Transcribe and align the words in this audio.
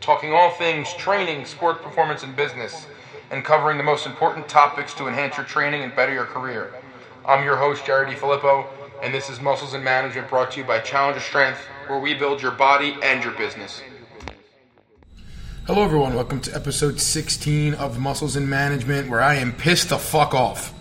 talking 0.00 0.32
all 0.32 0.50
things 0.50 0.92
training, 0.94 1.44
sport 1.44 1.82
performance, 1.82 2.22
and 2.22 2.36
business, 2.36 2.86
and 3.30 3.44
covering 3.44 3.78
the 3.78 3.84
most 3.84 4.06
important 4.06 4.48
topics 4.48 4.94
to 4.94 5.08
enhance 5.08 5.36
your 5.36 5.46
training 5.46 5.82
and 5.82 5.94
better 5.94 6.12
your 6.12 6.24
career. 6.24 6.74
I'm 7.24 7.44
your 7.44 7.56
host, 7.56 7.84
Jared 7.84 8.16
Filippo, 8.18 8.66
and 9.02 9.12
this 9.12 9.28
is 9.28 9.40
Muscles 9.40 9.74
and 9.74 9.82
Management 9.82 10.28
brought 10.28 10.52
to 10.52 10.60
you 10.60 10.66
by 10.66 10.78
Challenger 10.80 11.20
Strength, 11.20 11.58
where 11.88 11.98
we 11.98 12.14
build 12.14 12.40
your 12.40 12.52
body 12.52 12.96
and 13.02 13.22
your 13.22 13.32
business. 13.32 13.82
Hello, 15.66 15.82
everyone. 15.82 16.14
Welcome 16.14 16.40
to 16.42 16.54
episode 16.54 17.00
16 17.00 17.74
of 17.74 17.98
Muscles 17.98 18.36
and 18.36 18.48
Management, 18.48 19.10
where 19.10 19.20
I 19.20 19.34
am 19.34 19.52
pissed 19.52 19.88
the 19.88 19.98
fuck 19.98 20.32
off. 20.32 20.72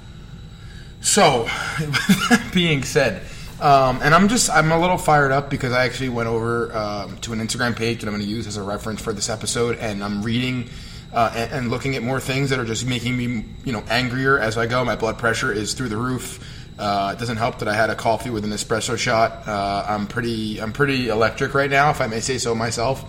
So, 1.02 1.44
with 1.80 2.30
that 2.30 2.52
being 2.54 2.84
said, 2.84 3.24
um, 3.62 4.00
and 4.04 4.14
I'm 4.14 4.28
just 4.28 4.50
I'm 4.50 4.72
a 4.72 4.80
little 4.80 4.98
fired 4.98 5.32
up 5.32 5.50
because 5.50 5.72
I 5.72 5.86
actually 5.86 6.10
went 6.10 6.28
over 6.28 6.76
um, 6.76 7.18
to 7.20 7.34
an 7.34 7.40
Instagram 7.40 7.76
page 7.76 8.02
that 8.02 8.08
I'm 8.08 8.14
going 8.14 8.26
to 8.26 8.30
use 8.30 8.48
as 8.48 8.58
a 8.58 8.64
reference 8.64 9.02
for 9.02 9.14
this 9.14 9.30
episode, 9.30 9.78
and 9.78 10.04
I'm 10.04 10.22
reading 10.24 10.70
uh, 11.14 11.32
and, 11.36 11.52
and, 11.52 11.70
looking 11.70 11.96
at 11.96 12.04
more 12.04 12.20
things 12.20 12.50
that 12.50 12.60
are 12.60 12.66
just 12.66 12.86
making 12.86 13.16
me 13.16 13.46
you 13.64 13.72
know 13.72 13.84
angrier 13.90 14.38
as 14.38 14.58
I 14.58 14.68
go. 14.68 14.84
My 14.84 14.96
blood 14.98 15.18
pressure 15.18 15.52
is 15.52 15.74
through 15.74 15.90
the 15.90 15.98
roof. 15.98 16.40
Uh, 16.78 17.14
it 17.16 17.20
doesn't 17.20 17.38
help 17.38 17.60
that 17.60 17.70
I 17.70 17.74
had 17.74 17.90
a 17.90 17.96
coffee 17.96 18.30
with 18.30 18.44
an 18.44 18.52
espresso 18.52 18.98
shot. 18.98 19.48
Uh, 19.48 19.86
I'm 19.88 20.08
pretty 20.08 20.62
I'm 20.62 20.74
pretty 20.74 21.08
electric 21.08 21.54
right 21.54 21.70
now, 21.70 21.90
if 21.92 22.02
I 22.02 22.08
may 22.08 22.20
say 22.20 22.38
so 22.38 22.54
myself. 22.54 23.04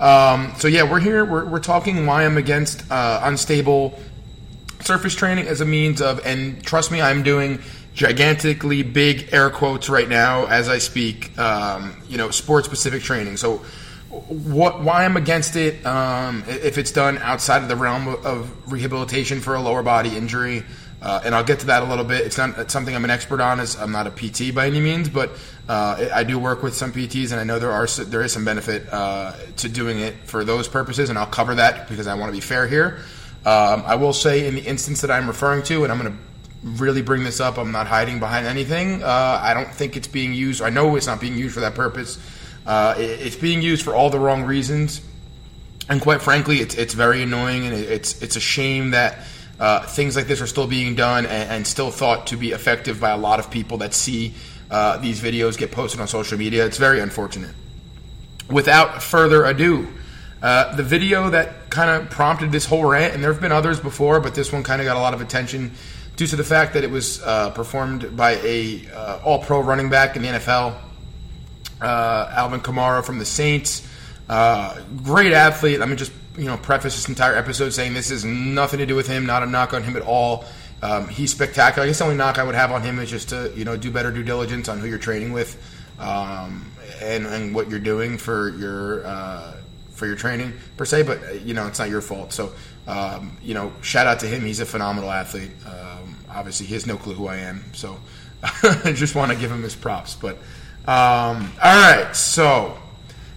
Um, 0.00 0.54
so 0.58 0.66
yeah, 0.66 0.82
we're 0.82 0.98
here. 0.98 1.24
We're, 1.24 1.44
we're 1.44 1.60
talking 1.60 2.06
why 2.06 2.24
I'm 2.24 2.36
against 2.36 2.90
uh, 2.90 3.20
unstable 3.22 3.98
surface 4.80 5.14
training 5.14 5.46
as 5.46 5.60
a 5.60 5.64
means 5.64 6.02
of, 6.02 6.24
and 6.26 6.60
trust 6.64 6.90
me, 6.90 7.00
I'm 7.00 7.22
doing 7.22 7.60
gigantically 7.94 8.82
big 8.82 9.28
air 9.32 9.50
quotes 9.50 9.88
right 9.88 10.08
now 10.08 10.46
as 10.46 10.68
I 10.68 10.78
speak. 10.78 11.36
Um, 11.38 11.96
you 12.08 12.18
know, 12.18 12.30
sport 12.30 12.64
specific 12.64 13.02
training. 13.02 13.36
So, 13.36 13.58
what 14.08 14.82
why 14.82 15.04
I'm 15.04 15.16
against 15.16 15.56
it? 15.56 15.84
Um, 15.86 16.44
if 16.46 16.78
it's 16.78 16.92
done 16.92 17.18
outside 17.18 17.62
of 17.62 17.68
the 17.68 17.76
realm 17.76 18.08
of 18.08 18.70
rehabilitation 18.70 19.40
for 19.40 19.54
a 19.54 19.60
lower 19.60 19.82
body 19.82 20.16
injury. 20.16 20.64
Uh, 21.00 21.20
and 21.24 21.34
I'll 21.34 21.42
get 21.42 21.58
to 21.58 21.66
that 21.66 21.82
a 21.82 21.86
little 21.86 22.04
bit. 22.04 22.20
It's 22.20 22.38
not 22.38 22.56
it's 22.58 22.72
something 22.72 22.94
I'm 22.94 23.02
an 23.02 23.10
expert 23.10 23.40
on. 23.40 23.58
I'm 23.58 23.90
not 23.90 24.06
a 24.06 24.10
PT 24.10 24.54
by 24.54 24.68
any 24.68 24.80
means, 24.80 25.08
but 25.08 25.32
uh, 25.68 26.08
I 26.14 26.22
do 26.22 26.38
work 26.38 26.62
with 26.62 26.76
some 26.76 26.92
PTs, 26.92 27.32
and 27.32 27.40
I 27.40 27.44
know 27.44 27.58
there 27.58 27.72
are 27.72 27.88
there 27.88 28.22
is 28.22 28.32
some 28.32 28.44
benefit 28.44 28.88
uh, 28.92 29.32
to 29.56 29.68
doing 29.68 29.98
it 29.98 30.14
for 30.26 30.44
those 30.44 30.68
purposes, 30.68 31.10
and 31.10 31.18
I'll 31.18 31.26
cover 31.26 31.56
that 31.56 31.88
because 31.88 32.06
I 32.06 32.14
want 32.14 32.28
to 32.28 32.32
be 32.32 32.40
fair 32.40 32.68
here. 32.68 33.00
Um, 33.44 33.82
I 33.84 33.96
will 33.96 34.12
say, 34.12 34.46
in 34.46 34.54
the 34.54 34.60
instance 34.60 35.00
that 35.00 35.10
I'm 35.10 35.26
referring 35.26 35.64
to, 35.64 35.82
and 35.82 35.92
I'm 35.92 35.98
going 35.98 36.12
to 36.12 36.18
really 36.62 37.02
bring 37.02 37.24
this 37.24 37.40
up. 37.40 37.58
I'm 37.58 37.72
not 37.72 37.86
hiding 37.86 38.20
behind 38.20 38.46
anything. 38.46 39.02
Uh, 39.02 39.40
I 39.42 39.54
don't 39.54 39.72
think 39.72 39.96
it's 39.96 40.08
being 40.08 40.32
used. 40.32 40.62
I 40.62 40.70
know 40.70 40.94
it's 40.96 41.06
not 41.06 41.20
being 41.20 41.36
used 41.36 41.54
for 41.54 41.60
that 41.60 41.74
purpose. 41.74 42.18
Uh, 42.66 42.94
it, 42.96 43.20
it's 43.20 43.36
being 43.36 43.62
used 43.62 43.84
for 43.84 43.94
all 43.94 44.10
the 44.10 44.18
wrong 44.18 44.44
reasons, 44.44 45.00
and 45.88 46.00
quite 46.00 46.22
frankly, 46.22 46.58
it's 46.58 46.74
it's 46.76 46.94
very 46.94 47.22
annoying, 47.22 47.66
and 47.66 47.74
it's 47.74 48.22
it's 48.22 48.36
a 48.36 48.40
shame 48.40 48.92
that 48.92 49.18
uh, 49.58 49.80
things 49.86 50.16
like 50.16 50.26
this 50.26 50.40
are 50.40 50.46
still 50.46 50.66
being 50.66 50.94
done 50.94 51.26
and, 51.26 51.50
and, 51.50 51.66
still 51.66 51.90
thought 51.90 52.26
to 52.26 52.36
be 52.36 52.50
effective 52.50 52.98
by 52.98 53.10
a 53.10 53.16
lot 53.16 53.38
of 53.38 53.48
people 53.48 53.78
that 53.78 53.94
see 53.94 54.34
uh, 54.72 54.96
these 54.98 55.20
videos 55.20 55.56
get 55.56 55.70
posted 55.70 56.00
on 56.00 56.08
social 56.08 56.36
media. 56.36 56.66
It's 56.66 56.78
very 56.78 56.98
unfortunate. 56.98 57.54
Without 58.50 59.02
further 59.02 59.44
ado. 59.44 59.86
Uh, 60.42 60.74
the 60.74 60.82
video 60.82 61.30
that 61.30 61.70
kind 61.70 61.88
of 61.88 62.10
prompted 62.10 62.50
this 62.50 62.66
whole 62.66 62.84
rant, 62.84 63.14
and 63.14 63.22
there 63.22 63.32
have 63.32 63.40
been 63.40 63.52
others 63.52 63.78
before, 63.78 64.18
but 64.18 64.34
this 64.34 64.52
one 64.52 64.64
kind 64.64 64.80
of 64.80 64.84
got 64.84 64.96
a 64.96 65.00
lot 65.00 65.14
of 65.14 65.20
attention, 65.20 65.70
due 66.16 66.26
to 66.26 66.36
the 66.36 66.44
fact 66.44 66.74
that 66.74 66.84
it 66.84 66.90
was 66.90 67.22
uh, 67.22 67.50
performed 67.50 68.16
by 68.16 68.32
a 68.42 68.86
uh, 68.94 69.20
All-Pro 69.24 69.60
running 69.60 69.90
back 69.90 70.16
in 70.16 70.22
the 70.22 70.28
NFL, 70.28 70.76
uh, 71.80 72.32
Alvin 72.36 72.60
Kamara 72.60 73.04
from 73.04 73.18
the 73.18 73.24
Saints. 73.24 73.88
Uh, 74.28 74.80
great 75.02 75.32
athlete. 75.32 75.78
Let 75.78 75.88
me 75.88 75.96
just 75.96 76.12
you 76.36 76.44
know 76.44 76.56
preface 76.56 76.94
this 76.94 77.08
entire 77.08 77.34
episode 77.34 77.70
saying 77.70 77.94
this 77.94 78.10
has 78.10 78.24
nothing 78.24 78.78
to 78.78 78.86
do 78.86 78.94
with 78.94 79.06
him. 79.06 79.26
Not 79.26 79.42
a 79.42 79.46
knock 79.46 79.74
on 79.74 79.82
him 79.82 79.96
at 79.96 80.02
all. 80.02 80.44
Um, 80.82 81.08
he's 81.08 81.30
spectacular. 81.30 81.84
I 81.84 81.88
guess 81.88 81.98
the 81.98 82.04
only 82.04 82.16
knock 82.16 82.38
I 82.38 82.44
would 82.44 82.54
have 82.54 82.72
on 82.72 82.82
him 82.82 82.98
is 82.98 83.10
just 83.10 83.28
to 83.30 83.52
you 83.54 83.64
know 83.64 83.76
do 83.76 83.90
better 83.90 84.10
due 84.10 84.22
diligence 84.22 84.68
on 84.68 84.80
who 84.80 84.86
you're 84.86 84.98
training 84.98 85.32
with 85.32 85.56
um, 85.98 86.70
and, 87.00 87.26
and 87.26 87.54
what 87.54 87.70
you're 87.70 87.78
doing 87.78 88.18
for 88.18 88.50
your 88.50 89.06
uh, 89.06 89.56
for 89.90 90.06
your 90.06 90.16
training 90.16 90.52
per 90.76 90.84
se. 90.84 91.02
But 91.02 91.42
you 91.42 91.54
know 91.54 91.66
it's 91.66 91.78
not 91.78 91.88
your 91.90 92.00
fault. 92.00 92.32
So 92.32 92.52
um, 92.86 93.36
you 93.42 93.54
know 93.54 93.72
shout 93.82 94.06
out 94.06 94.20
to 94.20 94.26
him. 94.26 94.42
He's 94.42 94.60
a 94.60 94.66
phenomenal 94.66 95.10
athlete. 95.10 95.50
Obviously 96.34 96.66
he 96.66 96.74
has 96.74 96.86
no 96.86 96.96
clue 96.96 97.14
who 97.14 97.26
I 97.26 97.36
am, 97.36 97.64
so 97.72 97.98
I 98.42 98.92
just 98.94 99.14
want 99.14 99.32
to 99.32 99.38
give 99.38 99.50
him 99.50 99.62
his 99.62 99.74
props. 99.74 100.14
But 100.14 100.36
um, 100.86 101.52
all 101.62 101.80
right, 101.80 102.10
so 102.14 102.76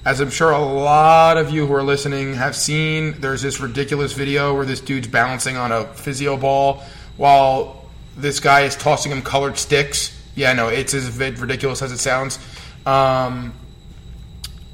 as 0.05 0.19
I'm 0.19 0.29
sure 0.29 0.51
a 0.51 0.59
lot 0.59 1.37
of 1.37 1.49
you 1.51 1.65
who 1.65 1.73
are 1.73 1.83
listening 1.83 2.35
have 2.35 2.55
seen, 2.55 3.19
there's 3.19 3.41
this 3.41 3.59
ridiculous 3.59 4.13
video 4.13 4.55
where 4.55 4.65
this 4.65 4.79
dude's 4.79 5.07
balancing 5.07 5.57
on 5.57 5.71
a 5.71 5.85
physio 5.85 6.37
ball 6.37 6.83
while 7.17 7.85
this 8.15 8.39
guy 8.39 8.61
is 8.61 8.75
tossing 8.75 9.11
him 9.11 9.21
colored 9.21 9.57
sticks. 9.57 10.11
Yeah, 10.35 10.53
no, 10.53 10.67
it's 10.67 10.93
as 10.93 11.17
ridiculous 11.17 11.81
as 11.81 11.91
it 11.91 11.97
sounds. 11.97 12.39
Um, 12.85 13.53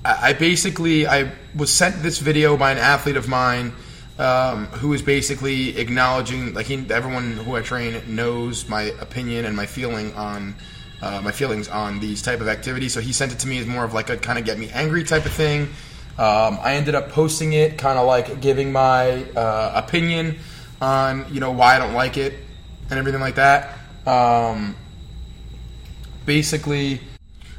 I 0.03 0.33
basically 0.33 1.05
I 1.07 1.31
was 1.55 1.71
sent 1.71 2.01
this 2.01 2.19
video 2.19 2.57
by 2.57 2.71
an 2.71 2.77
athlete 2.77 3.17
of 3.17 3.27
mine 3.27 3.73
um, 4.21 4.67
who 4.67 4.93
is 4.93 5.01
basically 5.01 5.75
acknowledging, 5.77 6.53
like 6.53 6.67
he, 6.67 6.75
everyone 6.91 7.31
who 7.31 7.55
I 7.55 7.61
train 7.61 7.99
knows 8.07 8.69
my 8.69 8.83
opinion 8.83 9.45
and 9.45 9.55
my 9.55 9.65
feeling 9.65 10.13
on 10.13 10.53
uh, 11.01 11.19
my 11.23 11.31
feelings 11.31 11.67
on 11.67 11.99
these 11.99 12.21
type 12.21 12.39
of 12.39 12.47
activities. 12.47 12.93
So 12.93 13.01
he 13.01 13.13
sent 13.13 13.31
it 13.31 13.39
to 13.39 13.47
me 13.47 13.57
as 13.57 13.65
more 13.65 13.83
of 13.83 13.95
like 13.95 14.11
a 14.11 14.17
kind 14.17 14.37
of 14.37 14.45
get 14.45 14.59
me 14.59 14.69
angry 14.69 15.03
type 15.03 15.25
of 15.25 15.33
thing. 15.33 15.63
Um, 16.19 16.59
I 16.61 16.75
ended 16.75 16.93
up 16.93 17.09
posting 17.09 17.53
it, 17.53 17.79
kind 17.79 17.97
of 17.97 18.05
like 18.05 18.41
giving 18.41 18.71
my 18.71 19.23
uh, 19.31 19.83
opinion 19.83 20.37
on 20.79 21.25
you 21.31 21.39
know 21.39 21.51
why 21.51 21.75
I 21.75 21.79
don't 21.79 21.93
like 21.93 22.17
it 22.17 22.35
and 22.91 22.99
everything 22.99 23.21
like 23.21 23.35
that. 23.35 23.79
Um, 24.05 24.75
basically, 26.27 27.01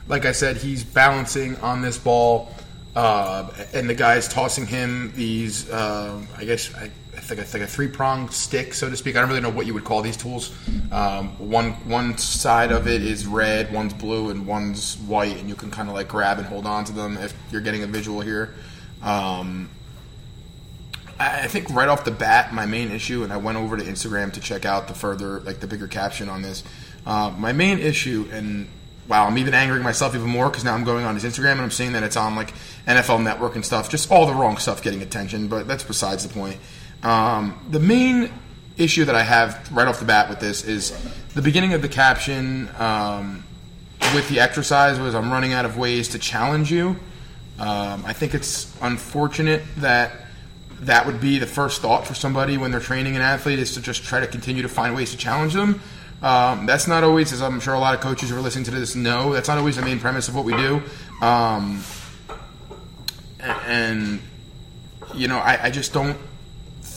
like 0.06 0.26
I 0.26 0.32
said, 0.32 0.58
he's 0.58 0.84
balancing 0.84 1.56
on 1.56 1.82
this 1.82 1.98
ball 1.98 2.51
uh, 2.94 3.50
and 3.72 3.88
the 3.88 3.94
guy's 3.94 4.28
tossing 4.28 4.66
him 4.66 5.12
these, 5.14 5.70
uh, 5.70 6.20
I 6.36 6.44
guess, 6.44 6.74
I, 6.74 6.90
I 7.14 7.20
think 7.20 7.40
it's 7.40 7.54
like 7.54 7.62
a 7.62 7.66
three 7.66 7.88
pronged 7.88 8.32
stick, 8.32 8.74
so 8.74 8.88
to 8.88 8.96
speak. 8.96 9.16
I 9.16 9.20
don't 9.20 9.28
really 9.28 9.42
know 9.42 9.50
what 9.50 9.66
you 9.66 9.74
would 9.74 9.84
call 9.84 10.02
these 10.02 10.16
tools. 10.16 10.54
Um, 10.90 11.28
one 11.38 11.72
one 11.86 12.16
side 12.18 12.72
of 12.72 12.88
it 12.88 13.02
is 13.02 13.26
red, 13.26 13.72
one's 13.72 13.94
blue, 13.94 14.30
and 14.30 14.46
one's 14.46 14.96
white, 14.98 15.36
and 15.36 15.48
you 15.48 15.54
can 15.54 15.70
kind 15.70 15.88
of 15.88 15.94
like 15.94 16.08
grab 16.08 16.38
and 16.38 16.46
hold 16.46 16.66
on 16.66 16.84
to 16.86 16.92
them 16.92 17.16
if 17.18 17.34
you're 17.50 17.60
getting 17.60 17.82
a 17.82 17.86
visual 17.86 18.20
here. 18.22 18.54
Um, 19.02 19.68
I 21.18 21.46
think 21.46 21.70
right 21.70 21.88
off 21.88 22.04
the 22.04 22.10
bat, 22.10 22.52
my 22.52 22.66
main 22.66 22.90
issue, 22.90 23.22
and 23.22 23.32
I 23.32 23.36
went 23.36 23.58
over 23.58 23.76
to 23.76 23.84
Instagram 23.84 24.32
to 24.32 24.40
check 24.40 24.64
out 24.64 24.88
the 24.88 24.94
further, 24.94 25.40
like 25.40 25.60
the 25.60 25.66
bigger 25.66 25.86
caption 25.86 26.28
on 26.28 26.42
this. 26.42 26.64
Uh, 27.06 27.32
my 27.36 27.52
main 27.52 27.78
issue, 27.78 28.28
and 28.32 28.68
wow, 29.08 29.26
I'm 29.26 29.38
even 29.38 29.54
angering 29.54 29.82
myself 29.82 30.14
even 30.14 30.28
more 30.28 30.48
because 30.48 30.64
now 30.64 30.74
I'm 30.74 30.84
going 30.84 31.04
on 31.04 31.14
his 31.14 31.24
Instagram 31.24 31.52
and 31.52 31.62
I'm 31.62 31.70
seeing 31.70 31.92
that 31.92 32.02
it's 32.02 32.16
on 32.16 32.36
like 32.36 32.52
NFL 32.86 33.22
Network 33.22 33.54
and 33.54 33.64
stuff. 33.64 33.90
Just 33.90 34.10
all 34.10 34.26
the 34.26 34.34
wrong 34.34 34.56
stuff 34.56 34.82
getting 34.82 35.02
attention, 35.02 35.48
but 35.48 35.66
that's 35.66 35.84
besides 35.84 36.26
the 36.26 36.32
point. 36.32 36.58
Um, 37.02 37.58
the 37.70 37.80
main 37.80 38.30
issue 38.78 39.04
that 39.04 39.14
I 39.14 39.22
have 39.22 39.70
right 39.72 39.86
off 39.86 39.98
the 39.98 40.04
bat 40.04 40.28
with 40.28 40.40
this 40.40 40.64
is 40.64 40.92
the 41.34 41.42
beginning 41.42 41.72
of 41.72 41.82
the 41.82 41.88
caption 41.88 42.68
um, 42.78 43.44
with 44.14 44.28
the 44.28 44.40
exercise 44.40 44.98
was 44.98 45.14
I'm 45.14 45.30
running 45.30 45.52
out 45.52 45.64
of 45.64 45.76
ways 45.76 46.08
to 46.10 46.18
challenge 46.18 46.70
you. 46.70 46.96
Um, 47.58 48.04
I 48.06 48.12
think 48.12 48.34
it's 48.34 48.74
unfortunate 48.80 49.62
that 49.78 50.12
that 50.80 51.06
would 51.06 51.20
be 51.20 51.38
the 51.38 51.46
first 51.46 51.80
thought 51.80 52.06
for 52.06 52.14
somebody 52.14 52.56
when 52.56 52.70
they're 52.70 52.80
training 52.80 53.14
an 53.14 53.22
athlete 53.22 53.58
is 53.58 53.74
to 53.74 53.80
just 53.80 54.02
try 54.02 54.20
to 54.20 54.26
continue 54.26 54.62
to 54.62 54.68
find 54.68 54.96
ways 54.96 55.12
to 55.12 55.16
challenge 55.16 55.54
them. 55.54 55.80
Um, 56.22 56.66
that's 56.66 56.86
not 56.86 57.02
always, 57.02 57.32
as 57.32 57.42
I'm 57.42 57.58
sure 57.58 57.74
a 57.74 57.80
lot 57.80 57.94
of 57.94 58.00
coaches 58.00 58.30
who 58.30 58.36
are 58.36 58.40
listening 58.40 58.64
to 58.66 58.70
this 58.70 58.94
know, 58.94 59.32
that's 59.32 59.48
not 59.48 59.58
always 59.58 59.76
the 59.76 59.82
main 59.82 59.98
premise 59.98 60.28
of 60.28 60.36
what 60.36 60.44
we 60.44 60.56
do. 60.56 60.80
Um, 61.20 61.82
and, 63.40 64.20
you 65.14 65.26
know, 65.26 65.38
I, 65.38 65.64
I 65.64 65.70
just 65.70 65.92
don't. 65.92 66.16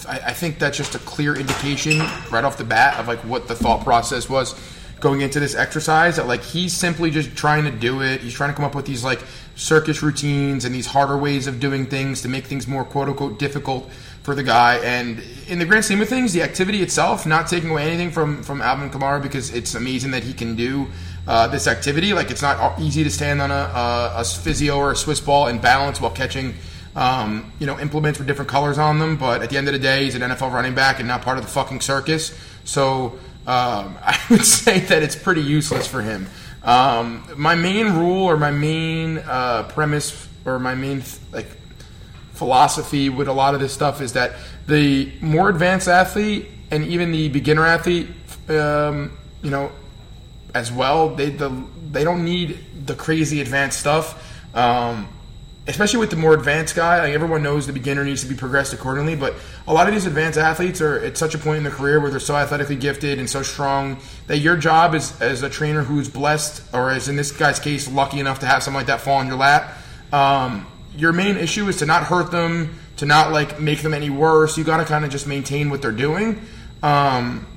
I, 0.07 0.19
I, 0.27 0.33
think 0.33 0.59
that's 0.59 0.77
just 0.77 0.93
a 0.93 0.99
clear 0.99 1.35
indication 1.35 1.97
right 2.31 2.43
off 2.43 2.57
the 2.57 2.63
bat 2.63 2.99
of 2.99 3.07
like 3.07 3.19
what 3.19 3.47
the 3.47 3.55
thought 3.55 3.83
process 3.83 4.29
was 4.29 4.53
going 4.99 5.21
into 5.21 5.39
this 5.39 5.55
exercise. 5.55 6.17
That 6.17 6.27
like 6.27 6.43
he's 6.43 6.73
simply 6.73 7.09
just 7.09 7.35
trying 7.35 7.63
to 7.63 7.71
do 7.71 8.01
it. 8.03 8.21
He's 8.21 8.33
trying 8.33 8.51
to 8.51 8.55
come 8.55 8.65
up 8.65 8.75
with 8.75 8.85
these 8.85 9.03
like 9.03 9.23
circus 9.55 10.03
routines 10.03 10.65
and 10.65 10.75
these 10.75 10.85
harder 10.85 11.17
ways 11.17 11.47
of 11.47 11.59
doing 11.59 11.87
things 11.87 12.21
to 12.21 12.27
make 12.27 12.45
things 12.45 12.67
more 12.67 12.83
quote 12.83 13.09
unquote 13.09 13.39
difficult 13.39 13.89
for 14.25 14.33
the 14.33 14.43
guy. 14.43 14.77
And 14.77 15.21
in 15.47 15.59
the 15.59 15.65
grand 15.65 15.85
scheme 15.85 16.01
of 16.01 16.09
things, 16.09 16.33
the 16.33 16.41
activity 16.41 16.81
itself, 16.81 17.27
not 17.27 17.47
taking 17.47 17.69
away 17.69 17.83
anything 17.83 18.09
from 18.09 18.41
from 18.41 18.59
Alvin 18.59 18.89
Kamara 18.89 19.21
because 19.21 19.53
it's 19.53 19.75
amazing 19.75 20.11
that 20.11 20.23
he 20.23 20.33
can 20.33 20.55
do 20.55 20.87
uh, 21.27 21.47
this 21.47 21.67
activity. 21.67 22.11
Like 22.13 22.31
it's 22.31 22.41
not 22.41 22.79
easy 22.79 23.03
to 23.03 23.11
stand 23.11 23.39
on 23.39 23.51
a, 23.51 23.53
a, 23.53 24.13
a 24.17 24.23
physio 24.25 24.77
or 24.77 24.91
a 24.91 24.95
Swiss 24.95 25.21
ball 25.21 25.47
and 25.47 25.61
balance 25.61 26.01
while 26.01 26.11
catching. 26.11 26.55
Um, 26.95 27.51
you 27.59 27.67
know, 27.67 27.77
implements 27.77 28.19
with 28.19 28.27
different 28.27 28.49
colors 28.49 28.77
on 28.77 28.99
them, 28.99 29.17
but 29.17 29.41
at 29.41 29.49
the 29.49 29.57
end 29.57 29.67
of 29.67 29.73
the 29.73 29.79
day, 29.79 30.05
he's 30.05 30.15
an 30.15 30.21
NFL 30.21 30.53
running 30.53 30.75
back 30.75 30.99
and 30.99 31.07
not 31.09 31.23
part 31.23 31.37
of 31.37 31.43
the 31.43 31.51
fucking 31.51 31.81
circus. 31.81 32.33
So 32.63 33.19
um, 33.45 33.97
I 34.01 34.17
would 34.29 34.45
say 34.45 34.79
that 34.79 35.03
it's 35.03 35.15
pretty 35.15 35.41
useless 35.41 35.87
for 35.87 36.01
him. 36.01 36.25
Um, 36.63 37.27
my 37.35 37.53
main 37.53 37.91
rule 37.93 38.23
or 38.23 38.37
my 38.37 38.51
main 38.51 39.17
uh, 39.17 39.63
premise 39.63 40.29
or 40.45 40.57
my 40.57 40.73
main 40.73 41.03
like 41.33 41.47
philosophy 42.35 43.09
with 43.09 43.27
a 43.27 43.33
lot 43.33 43.53
of 43.53 43.59
this 43.59 43.73
stuff 43.73 44.01
is 44.01 44.13
that 44.13 44.33
the 44.67 45.11
more 45.21 45.49
advanced 45.49 45.87
athlete 45.87 46.47
and 46.71 46.85
even 46.85 47.11
the 47.11 47.29
beginner 47.29 47.65
athlete, 47.65 48.09
um, 48.49 49.11
you 49.41 49.49
know, 49.49 49.71
as 50.53 50.71
well, 50.71 51.15
they 51.15 51.29
the, 51.29 51.49
they 51.91 52.03
don't 52.03 52.23
need 52.23 52.59
the 52.85 52.95
crazy 52.95 53.41
advanced 53.41 53.79
stuff. 53.79 54.21
Um, 54.55 55.07
especially 55.67 55.99
with 55.99 56.11
the 56.11 56.15
more 56.15 56.33
advanced 56.33 56.75
guy, 56.75 56.99
like 56.99 57.13
everyone 57.13 57.41
knows 57.41 57.65
the 57.65 57.73
beginner 57.73 58.03
needs 58.03 58.21
to 58.21 58.27
be 58.27 58.35
progressed 58.35 58.73
accordingly. 58.73 59.15
But 59.15 59.33
a 59.67 59.73
lot 59.73 59.87
of 59.87 59.93
these 59.93 60.05
advanced 60.05 60.37
athletes 60.37 60.79
are 60.81 60.99
at 60.99 61.17
such 61.17 61.33
a 61.33 61.37
point 61.37 61.57
in 61.57 61.63
their 61.63 61.71
career 61.71 61.99
where 61.99 62.11
they're 62.11 62.19
so 62.19 62.35
athletically 62.35 62.75
gifted 62.75 63.17
and 63.17 63.29
so 63.29 63.41
strong 63.41 63.99
that 64.27 64.37
your 64.37 64.57
job 64.57 64.93
is 64.93 65.19
as 65.21 65.41
a 65.41 65.49
trainer 65.49 65.81
who's 65.81 66.07
blessed, 66.09 66.63
or 66.73 66.91
as 66.91 67.07
in 67.07 67.15
this 67.15 67.31
guy's 67.31 67.59
case, 67.59 67.91
lucky 67.91 68.19
enough 68.19 68.39
to 68.39 68.45
have 68.45 68.61
something 68.61 68.77
like 68.77 68.87
that 68.87 69.01
fall 69.01 69.21
in 69.21 69.27
your 69.27 69.37
lap. 69.37 69.75
Um, 70.13 70.67
your 70.97 71.13
main 71.13 71.37
issue 71.37 71.67
is 71.67 71.77
to 71.77 71.85
not 71.85 72.03
hurt 72.03 72.31
them, 72.31 72.77
to 72.97 73.05
not 73.05 73.31
like 73.31 73.59
make 73.59 73.81
them 73.81 73.93
any 73.93 74.09
worse. 74.09 74.57
You 74.57 74.63
got 74.63 74.77
to 74.77 74.85
kind 74.85 75.05
of 75.05 75.11
just 75.11 75.27
maintain 75.27 75.69
what 75.69 75.81
they're 75.81 75.91
doing. 75.91 76.41
Um, 76.83 77.47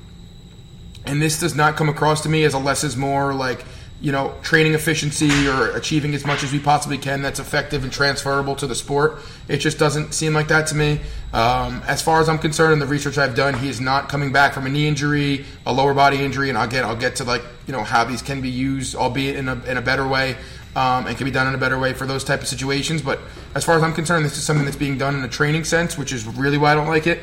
and 1.04 1.22
this 1.22 1.40
does 1.40 1.54
not 1.54 1.76
come 1.76 1.88
across 1.88 2.22
to 2.22 2.28
me 2.28 2.44
as 2.44 2.54
a 2.54 2.58
less 2.58 2.84
is 2.84 2.96
more 2.96 3.34
like 3.34 3.64
you 4.00 4.12
know, 4.12 4.32
training 4.42 4.74
efficiency 4.74 5.48
or 5.48 5.72
achieving 5.76 6.14
as 6.14 6.24
much 6.24 6.44
as 6.44 6.52
we 6.52 6.60
possibly 6.60 6.98
can 6.98 7.20
that's 7.20 7.40
effective 7.40 7.82
and 7.82 7.92
transferable 7.92 8.54
to 8.54 8.66
the 8.66 8.74
sport. 8.74 9.18
It 9.48 9.56
just 9.56 9.76
doesn't 9.76 10.14
seem 10.14 10.34
like 10.34 10.48
that 10.48 10.68
to 10.68 10.76
me. 10.76 11.00
Um, 11.32 11.82
as 11.84 12.00
far 12.00 12.20
as 12.20 12.28
I'm 12.28 12.38
concerned, 12.38 12.74
in 12.74 12.78
the 12.78 12.86
research 12.86 13.18
I've 13.18 13.34
done, 13.34 13.54
he 13.54 13.68
is 13.68 13.80
not 13.80 14.08
coming 14.08 14.30
back 14.30 14.54
from 14.54 14.66
a 14.66 14.68
knee 14.68 14.86
injury, 14.86 15.46
a 15.66 15.72
lower 15.72 15.94
body 15.94 16.22
injury, 16.22 16.48
and 16.48 16.56
I'll 16.56 16.68
get 16.68 16.84
I'll 16.84 16.96
get 16.96 17.16
to 17.16 17.24
like 17.24 17.42
you 17.66 17.72
know 17.72 17.82
how 17.82 18.04
these 18.04 18.22
can 18.22 18.40
be 18.40 18.50
used, 18.50 18.94
albeit 18.94 19.34
in 19.34 19.48
a 19.48 19.60
in 19.64 19.76
a 19.76 19.82
better 19.82 20.06
way, 20.06 20.36
um, 20.76 21.06
and 21.06 21.16
can 21.16 21.24
be 21.24 21.30
done 21.30 21.46
in 21.46 21.54
a 21.54 21.58
better 21.58 21.78
way 21.78 21.92
for 21.92 22.06
those 22.06 22.24
type 22.24 22.40
of 22.40 22.48
situations. 22.48 23.02
But 23.02 23.20
as 23.54 23.64
far 23.64 23.76
as 23.76 23.82
I'm 23.82 23.94
concerned, 23.94 24.24
this 24.24 24.36
is 24.36 24.44
something 24.44 24.64
that's 24.64 24.76
being 24.76 24.98
done 24.98 25.14
in 25.16 25.24
a 25.24 25.28
training 25.28 25.64
sense, 25.64 25.98
which 25.98 26.12
is 26.12 26.26
really 26.26 26.58
why 26.58 26.72
I 26.72 26.74
don't 26.74 26.88
like 26.88 27.06
it. 27.06 27.20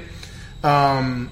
Um, 0.64 1.30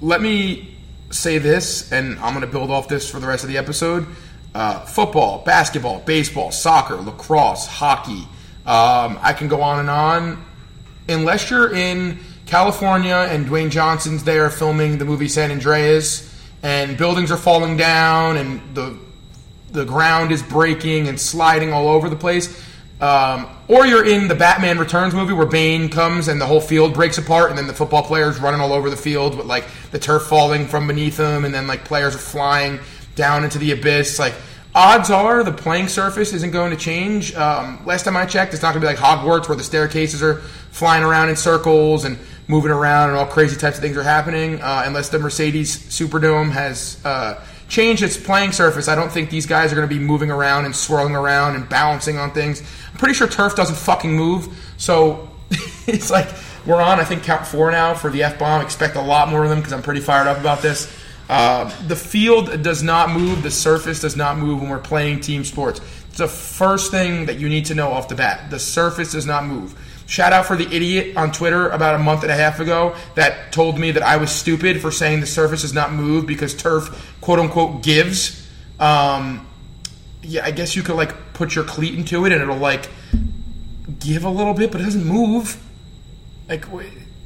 let 0.00 0.20
me 0.20 0.76
say 1.10 1.38
this, 1.38 1.92
and 1.92 2.18
I'm 2.18 2.34
going 2.34 2.40
to 2.40 2.46
build 2.46 2.70
off 2.70 2.88
this 2.88 3.10
for 3.10 3.20
the 3.20 3.26
rest 3.26 3.44
of 3.44 3.50
the 3.50 3.58
episode. 3.58 4.06
Uh, 4.54 4.80
football, 4.84 5.42
basketball, 5.44 6.00
baseball, 6.00 6.50
soccer, 6.50 6.96
lacrosse, 6.96 7.66
hockey. 7.66 8.26
Um, 8.66 9.18
I 9.22 9.32
can 9.32 9.48
go 9.48 9.62
on 9.62 9.80
and 9.80 9.88
on. 9.88 10.44
Unless 11.08 11.50
you're 11.50 11.74
in 11.74 12.18
California 12.46 13.26
and 13.30 13.46
Dwayne 13.46 13.70
Johnson's 13.70 14.24
there 14.24 14.50
filming 14.50 14.98
the 14.98 15.04
movie 15.04 15.28
San 15.28 15.50
Andreas, 15.50 16.28
and 16.62 16.96
buildings 16.96 17.30
are 17.30 17.36
falling 17.36 17.76
down, 17.76 18.36
and 18.36 18.74
the 18.74 18.98
the 19.72 19.84
ground 19.84 20.32
is 20.32 20.42
breaking 20.42 21.08
and 21.08 21.20
sliding 21.20 21.72
all 21.72 21.88
over 21.88 22.08
the 22.08 22.16
place. 22.16 22.62
Um, 23.00 23.48
or 23.66 23.84
you're 23.84 24.06
in 24.06 24.28
the 24.28 24.34
Batman 24.36 24.78
Returns 24.78 25.12
movie 25.12 25.32
where 25.32 25.46
Bane 25.46 25.88
comes 25.88 26.28
and 26.28 26.40
the 26.40 26.46
whole 26.46 26.60
field 26.60 26.94
breaks 26.94 27.18
apart, 27.18 27.50
and 27.50 27.58
then 27.58 27.66
the 27.66 27.74
football 27.74 28.04
players 28.04 28.38
running 28.38 28.60
all 28.60 28.72
over 28.72 28.90
the 28.90 28.96
field 28.96 29.36
with 29.36 29.46
like 29.46 29.64
the 29.90 29.98
turf 29.98 30.22
falling 30.24 30.68
from 30.68 30.86
beneath 30.86 31.16
them, 31.16 31.44
and 31.44 31.52
then 31.52 31.66
like 31.66 31.84
players 31.84 32.14
are 32.14 32.18
flying 32.18 32.78
down 33.16 33.42
into 33.42 33.58
the 33.58 33.72
abyss. 33.72 34.20
Like 34.20 34.34
odds 34.72 35.10
are 35.10 35.42
the 35.42 35.52
playing 35.52 35.88
surface 35.88 36.32
isn't 36.32 36.52
going 36.52 36.70
to 36.70 36.76
change. 36.76 37.34
Um, 37.34 37.84
last 37.84 38.04
time 38.04 38.16
I 38.16 38.24
checked, 38.24 38.54
it's 38.54 38.62
not 38.62 38.72
going 38.72 38.82
to 38.82 38.86
be 38.88 38.94
like 38.94 39.02
Hogwarts 39.02 39.48
where 39.48 39.56
the 39.56 39.64
staircases 39.64 40.22
are 40.22 40.36
flying 40.70 41.02
around 41.02 41.28
in 41.28 41.34
circles 41.34 42.04
and 42.04 42.16
moving 42.46 42.70
around 42.70 43.10
and 43.10 43.18
all 43.18 43.26
crazy 43.26 43.56
types 43.56 43.78
of 43.78 43.82
things 43.82 43.96
are 43.96 44.02
happening. 44.04 44.60
Uh, 44.60 44.84
unless 44.86 45.08
the 45.08 45.18
Mercedes 45.18 45.76
Superdome 45.76 46.52
has 46.52 47.04
uh, 47.04 47.44
changed 47.72 48.02
its 48.02 48.18
playing 48.18 48.52
surface, 48.52 48.86
I 48.86 48.94
don't 48.94 49.10
think 49.10 49.30
these 49.30 49.46
guys 49.46 49.72
are 49.72 49.74
going 49.74 49.88
to 49.88 49.92
be 49.92 49.98
moving 49.98 50.30
around 50.30 50.66
and 50.66 50.76
swirling 50.76 51.16
around 51.16 51.56
and 51.56 51.66
balancing 51.66 52.18
on 52.18 52.30
things. 52.32 52.62
I'm 52.92 52.98
pretty 52.98 53.14
sure 53.14 53.26
turf 53.26 53.56
doesn't 53.56 53.76
fucking 53.76 54.12
move. 54.12 54.54
So 54.76 55.30
it's 55.86 56.10
like 56.10 56.28
we're 56.66 56.82
on, 56.82 57.00
I 57.00 57.04
think, 57.04 57.22
count 57.22 57.46
four 57.46 57.70
now 57.70 57.94
for 57.94 58.10
the 58.10 58.24
F 58.24 58.38
bomb. 58.38 58.60
Expect 58.60 58.96
a 58.96 59.00
lot 59.00 59.30
more 59.30 59.42
of 59.42 59.48
them 59.48 59.60
because 59.60 59.72
I'm 59.72 59.80
pretty 59.80 60.02
fired 60.02 60.28
up 60.28 60.38
about 60.38 60.60
this. 60.60 60.94
Uh, 61.30 61.64
the 61.86 61.96
field 61.96 62.62
does 62.62 62.82
not 62.82 63.08
move, 63.08 63.42
the 63.42 63.50
surface 63.50 64.00
does 64.00 64.16
not 64.18 64.36
move 64.36 64.60
when 64.60 64.68
we're 64.68 64.78
playing 64.78 65.20
team 65.20 65.42
sports. 65.42 65.80
It's 66.10 66.18
the 66.18 66.28
first 66.28 66.90
thing 66.90 67.24
that 67.24 67.38
you 67.38 67.48
need 67.48 67.64
to 67.66 67.74
know 67.74 67.90
off 67.90 68.06
the 68.06 68.14
bat. 68.14 68.50
The 68.50 68.58
surface 68.58 69.12
does 69.12 69.24
not 69.24 69.46
move. 69.46 69.74
Shout 70.12 70.34
out 70.34 70.44
for 70.44 70.56
the 70.56 70.66
idiot 70.66 71.16
on 71.16 71.32
Twitter 71.32 71.70
about 71.70 71.94
a 71.94 71.98
month 71.98 72.22
and 72.22 72.30
a 72.30 72.34
half 72.34 72.60
ago 72.60 72.94
that 73.14 73.50
told 73.50 73.78
me 73.78 73.92
that 73.92 74.02
I 74.02 74.18
was 74.18 74.30
stupid 74.30 74.78
for 74.78 74.90
saying 74.90 75.20
the 75.20 75.26
surface 75.26 75.62
does 75.62 75.72
not 75.72 75.90
move 75.90 76.26
because 76.26 76.54
turf, 76.54 77.16
quote 77.22 77.38
unquote, 77.38 77.82
gives. 77.82 78.46
Um, 78.78 79.48
yeah, 80.20 80.44
I 80.44 80.50
guess 80.50 80.76
you 80.76 80.82
could 80.82 80.96
like 80.96 81.32
put 81.32 81.54
your 81.54 81.64
cleat 81.64 81.94
into 81.94 82.26
it 82.26 82.32
and 82.32 82.42
it'll 82.42 82.58
like 82.58 82.90
give 84.00 84.24
a 84.24 84.28
little 84.28 84.52
bit, 84.52 84.70
but 84.70 84.82
it 84.82 84.84
doesn't 84.84 85.06
move. 85.06 85.56
Like 86.46 86.66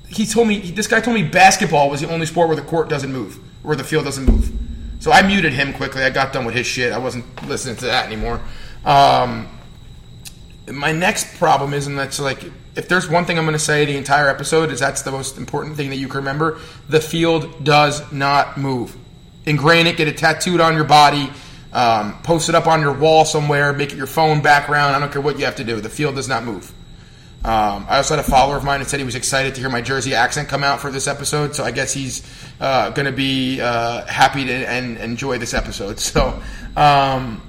he 0.06 0.25
told 0.25 0.47
me, 0.47 0.61
this 0.71 0.87
guy 0.87 1.00
told 1.00 1.17
me 1.17 1.25
basketball 1.25 1.91
was 1.91 2.03
the 2.03 2.09
only 2.09 2.27
sport 2.27 2.47
where 2.47 2.56
the 2.56 2.62
court 2.62 2.89
doesn't 2.89 3.12
move, 3.12 3.37
where 3.65 3.75
the 3.75 3.82
field 3.82 4.05
doesn't 4.05 4.27
move. 4.27 4.53
So 5.00 5.11
I 5.11 5.27
muted 5.27 5.53
him 5.53 5.73
quickly. 5.73 6.05
I 6.05 6.11
got 6.11 6.32
done 6.32 6.44
with 6.44 6.55
his 6.55 6.69
shit. 6.69 6.93
I 6.93 6.99
wasn't 6.99 7.49
listening 7.49 7.75
to 7.79 7.87
that 7.87 8.06
anymore. 8.06 8.41
Um, 8.85 9.49
my 10.71 10.93
next 10.93 11.37
problem 11.37 11.75
is, 11.75 11.89
and 11.89 11.99
that's 11.99 12.21
like, 12.21 12.44
if 12.76 12.88
there's 12.88 13.08
one 13.08 13.25
thing 13.25 13.38
I'm 13.38 13.44
going 13.44 13.55
to 13.55 13.58
say 13.58 13.84
the 13.84 13.96
entire 13.96 14.28
episode, 14.28 14.70
is 14.70 14.81
that's 14.81 15.02
the 15.02 15.12
most 15.12 15.38
important 15.38 15.76
thing 15.76 15.90
that 15.90 15.96
you 15.96 16.08
can 16.08 16.19
remember. 16.19 16.58
The 16.88 17.00
field 17.00 17.64
does 17.64 18.12
not 18.12 18.56
move. 18.56 18.96
Ingrain 19.46 19.87
it, 19.87 19.96
get 19.96 20.08
it 20.08 20.19
tattooed 20.19 20.61
on 20.61 20.75
your 20.75 20.84
body 20.84 21.31
um, 21.76 22.19
post 22.23 22.49
it 22.49 22.55
up 22.55 22.67
on 22.67 22.81
your 22.81 22.94
wall 22.94 23.26
somewhere, 23.26 23.73
make 23.75 23.93
it 23.93 23.96
your 23.96 24.06
phone 24.06 24.40
background. 24.40 24.96
I 24.96 24.99
don't 24.99 25.12
care 25.12 25.20
what 25.20 25.38
you 25.38 25.44
have 25.44 25.56
to 25.56 25.64
do. 25.64 25.78
The 25.78 25.90
field 25.90 26.14
does 26.14 26.26
not 26.26 26.43
move. 26.43 26.73
Um, 27.44 27.87
I 27.88 27.99
also 27.99 28.17
had 28.17 28.25
a 28.25 28.28
follower 28.28 28.56
of 28.56 28.64
mine 28.64 28.81
that 28.81 28.88
said 28.88 28.99
he 28.99 29.05
was 29.05 29.14
excited 29.14 29.55
to 29.55 29.61
hear 29.61 29.69
my 29.69 29.82
Jersey 29.82 30.14
accent 30.14 30.49
come 30.49 30.64
out 30.64 30.81
for 30.81 30.90
this 30.90 31.06
episode, 31.06 31.55
so 31.55 31.64
I 31.64 31.70
guess 31.70 31.93
he's 31.93 32.26
uh, 32.61 32.90
going 32.90 33.05
to 33.05 33.12
be 33.12 33.61
uh, 33.61 34.06
happy 34.06 34.46
to 34.46 34.52
and 34.52 34.96
enjoy 34.96 35.38
this 35.38 35.55
episode. 35.55 36.00
So, 36.06 36.43
um, 36.76 37.43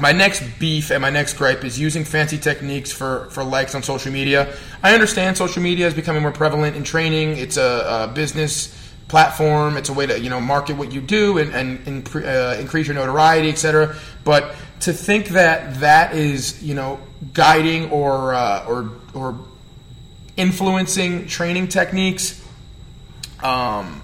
my 0.00 0.12
next 0.12 0.42
beef 0.58 0.90
and 0.90 1.02
my 1.02 1.10
next 1.10 1.34
gripe 1.34 1.64
is 1.64 1.78
using 1.78 2.04
fancy 2.04 2.38
techniques 2.38 2.92
for, 2.92 3.28
for 3.30 3.42
likes 3.42 3.74
on 3.74 3.82
social 3.82 4.12
media. 4.12 4.54
I 4.82 4.94
understand 4.94 5.36
social 5.36 5.62
media 5.62 5.86
is 5.86 5.94
becoming 5.94 6.22
more 6.22 6.32
prevalent 6.32 6.76
in 6.76 6.84
training. 6.84 7.36
It's 7.36 7.56
a, 7.56 8.08
a 8.08 8.12
business 8.12 8.74
platform. 9.08 9.76
It's 9.76 9.88
a 9.88 9.92
way 9.92 10.06
to 10.06 10.20
you 10.20 10.30
know 10.30 10.40
market 10.40 10.76
what 10.76 10.92
you 10.92 11.00
do 11.00 11.38
and, 11.38 11.52
and, 11.86 12.16
uh, 12.16 12.56
increase 12.60 12.86
your 12.86 12.94
notoriety, 12.94 13.48
etc. 13.48 13.96
But 14.24 14.54
to 14.80 14.92
think 14.92 15.28
that 15.28 15.80
that 15.80 16.14
is 16.14 16.62
you 16.62 16.74
know 16.74 17.00
guiding 17.32 17.90
or 17.90 18.34
uh, 18.34 18.66
or 18.66 18.90
or 19.14 19.38
influencing 20.36 21.26
training 21.26 21.68
techniques, 21.68 22.44
um, 23.42 24.02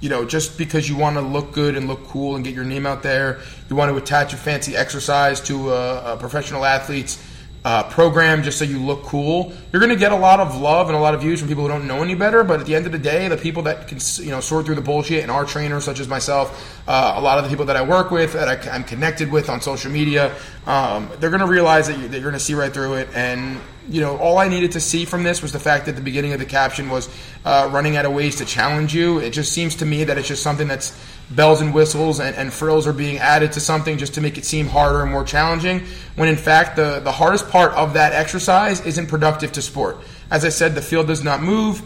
you 0.00 0.08
know, 0.08 0.24
just 0.24 0.56
because 0.56 0.88
you 0.88 0.96
want 0.96 1.16
to 1.16 1.20
look 1.20 1.52
good 1.52 1.76
and 1.76 1.88
look 1.88 2.06
cool 2.08 2.36
and 2.36 2.44
get 2.44 2.54
your 2.54 2.64
name 2.64 2.86
out 2.86 3.02
there, 3.02 3.40
you 3.68 3.76
want 3.76 3.90
to 3.90 3.96
attach 3.96 4.32
a 4.32 4.36
fancy 4.36 4.76
exercise 4.76 5.40
to 5.42 5.72
a, 5.72 6.14
a 6.14 6.16
professional 6.16 6.64
athlete's 6.64 7.22
uh, 7.64 7.82
program 7.90 8.42
just 8.42 8.58
so 8.58 8.64
you 8.64 8.78
look 8.78 9.02
cool. 9.02 9.52
You're 9.72 9.80
going 9.80 9.90
to 9.90 9.98
get 9.98 10.12
a 10.12 10.16
lot 10.16 10.40
of 10.40 10.58
love 10.60 10.88
and 10.88 10.96
a 10.96 11.00
lot 11.00 11.14
of 11.14 11.20
views 11.20 11.40
from 11.40 11.48
people 11.48 11.64
who 11.64 11.68
don't 11.68 11.86
know 11.86 12.02
any 12.02 12.14
better. 12.14 12.44
But 12.44 12.60
at 12.60 12.66
the 12.66 12.74
end 12.74 12.86
of 12.86 12.92
the 12.92 12.98
day, 12.98 13.28
the 13.28 13.36
people 13.36 13.64
that 13.64 13.88
can 13.88 13.98
you 14.24 14.30
know 14.30 14.40
sort 14.40 14.66
through 14.66 14.76
the 14.76 14.80
bullshit 14.80 15.22
and 15.22 15.30
our 15.30 15.44
trainers, 15.44 15.84
such 15.84 16.00
as 16.00 16.08
myself, 16.08 16.80
uh, 16.86 17.14
a 17.16 17.20
lot 17.20 17.38
of 17.38 17.44
the 17.44 17.50
people 17.50 17.66
that 17.66 17.76
I 17.76 17.82
work 17.82 18.10
with, 18.10 18.34
that 18.34 18.48
I, 18.48 18.74
am 18.74 18.84
connected 18.84 19.30
with 19.30 19.50
on 19.50 19.60
social 19.60 19.90
media, 19.90 20.34
um, 20.66 21.10
they're 21.18 21.30
going 21.30 21.40
to 21.40 21.46
realize 21.46 21.88
that, 21.88 21.98
you, 21.98 22.08
that 22.08 22.20
you're 22.20 22.30
going 22.30 22.38
to 22.38 22.44
see 22.44 22.54
right 22.54 22.72
through 22.72 22.94
it. 22.94 23.08
And 23.12 23.58
you 23.88 24.00
know, 24.00 24.18
all 24.18 24.38
I 24.38 24.48
needed 24.48 24.72
to 24.72 24.80
see 24.80 25.04
from 25.04 25.22
this 25.22 25.40
was 25.40 25.52
the 25.52 25.58
fact 25.58 25.86
that 25.86 25.96
the 25.96 26.02
beginning 26.02 26.32
of 26.32 26.38
the 26.38 26.46
caption 26.46 26.90
was 26.90 27.08
uh, 27.44 27.68
running 27.72 27.96
out 27.96 28.04
of 28.04 28.12
ways 28.12 28.36
to 28.36 28.44
challenge 28.44 28.94
you. 28.94 29.18
It 29.18 29.30
just 29.30 29.52
seems 29.52 29.76
to 29.76 29.86
me 29.86 30.04
that 30.04 30.18
it's 30.18 30.28
just 30.28 30.42
something 30.42 30.68
that's 30.68 30.98
bells 31.30 31.60
and 31.60 31.74
whistles 31.74 32.20
and, 32.20 32.34
and, 32.36 32.52
frills 32.52 32.86
are 32.86 32.92
being 32.92 33.18
added 33.18 33.52
to 33.52 33.60
something 33.60 33.98
just 33.98 34.14
to 34.14 34.20
make 34.20 34.38
it 34.38 34.44
seem 34.44 34.66
harder 34.66 35.02
and 35.02 35.10
more 35.10 35.24
challenging, 35.24 35.80
when 36.16 36.28
in 36.28 36.36
fact 36.36 36.76
the, 36.76 37.00
the 37.00 37.12
hardest 37.12 37.50
part 37.50 37.72
of 37.72 37.94
that 37.94 38.12
exercise 38.12 38.84
isn't 38.86 39.08
productive 39.08 39.52
to 39.52 39.62
sport. 39.62 39.98
As 40.30 40.44
I 40.44 40.48
said, 40.48 40.74
the 40.74 40.82
field 40.82 41.06
does 41.06 41.22
not 41.22 41.42
move, 41.42 41.82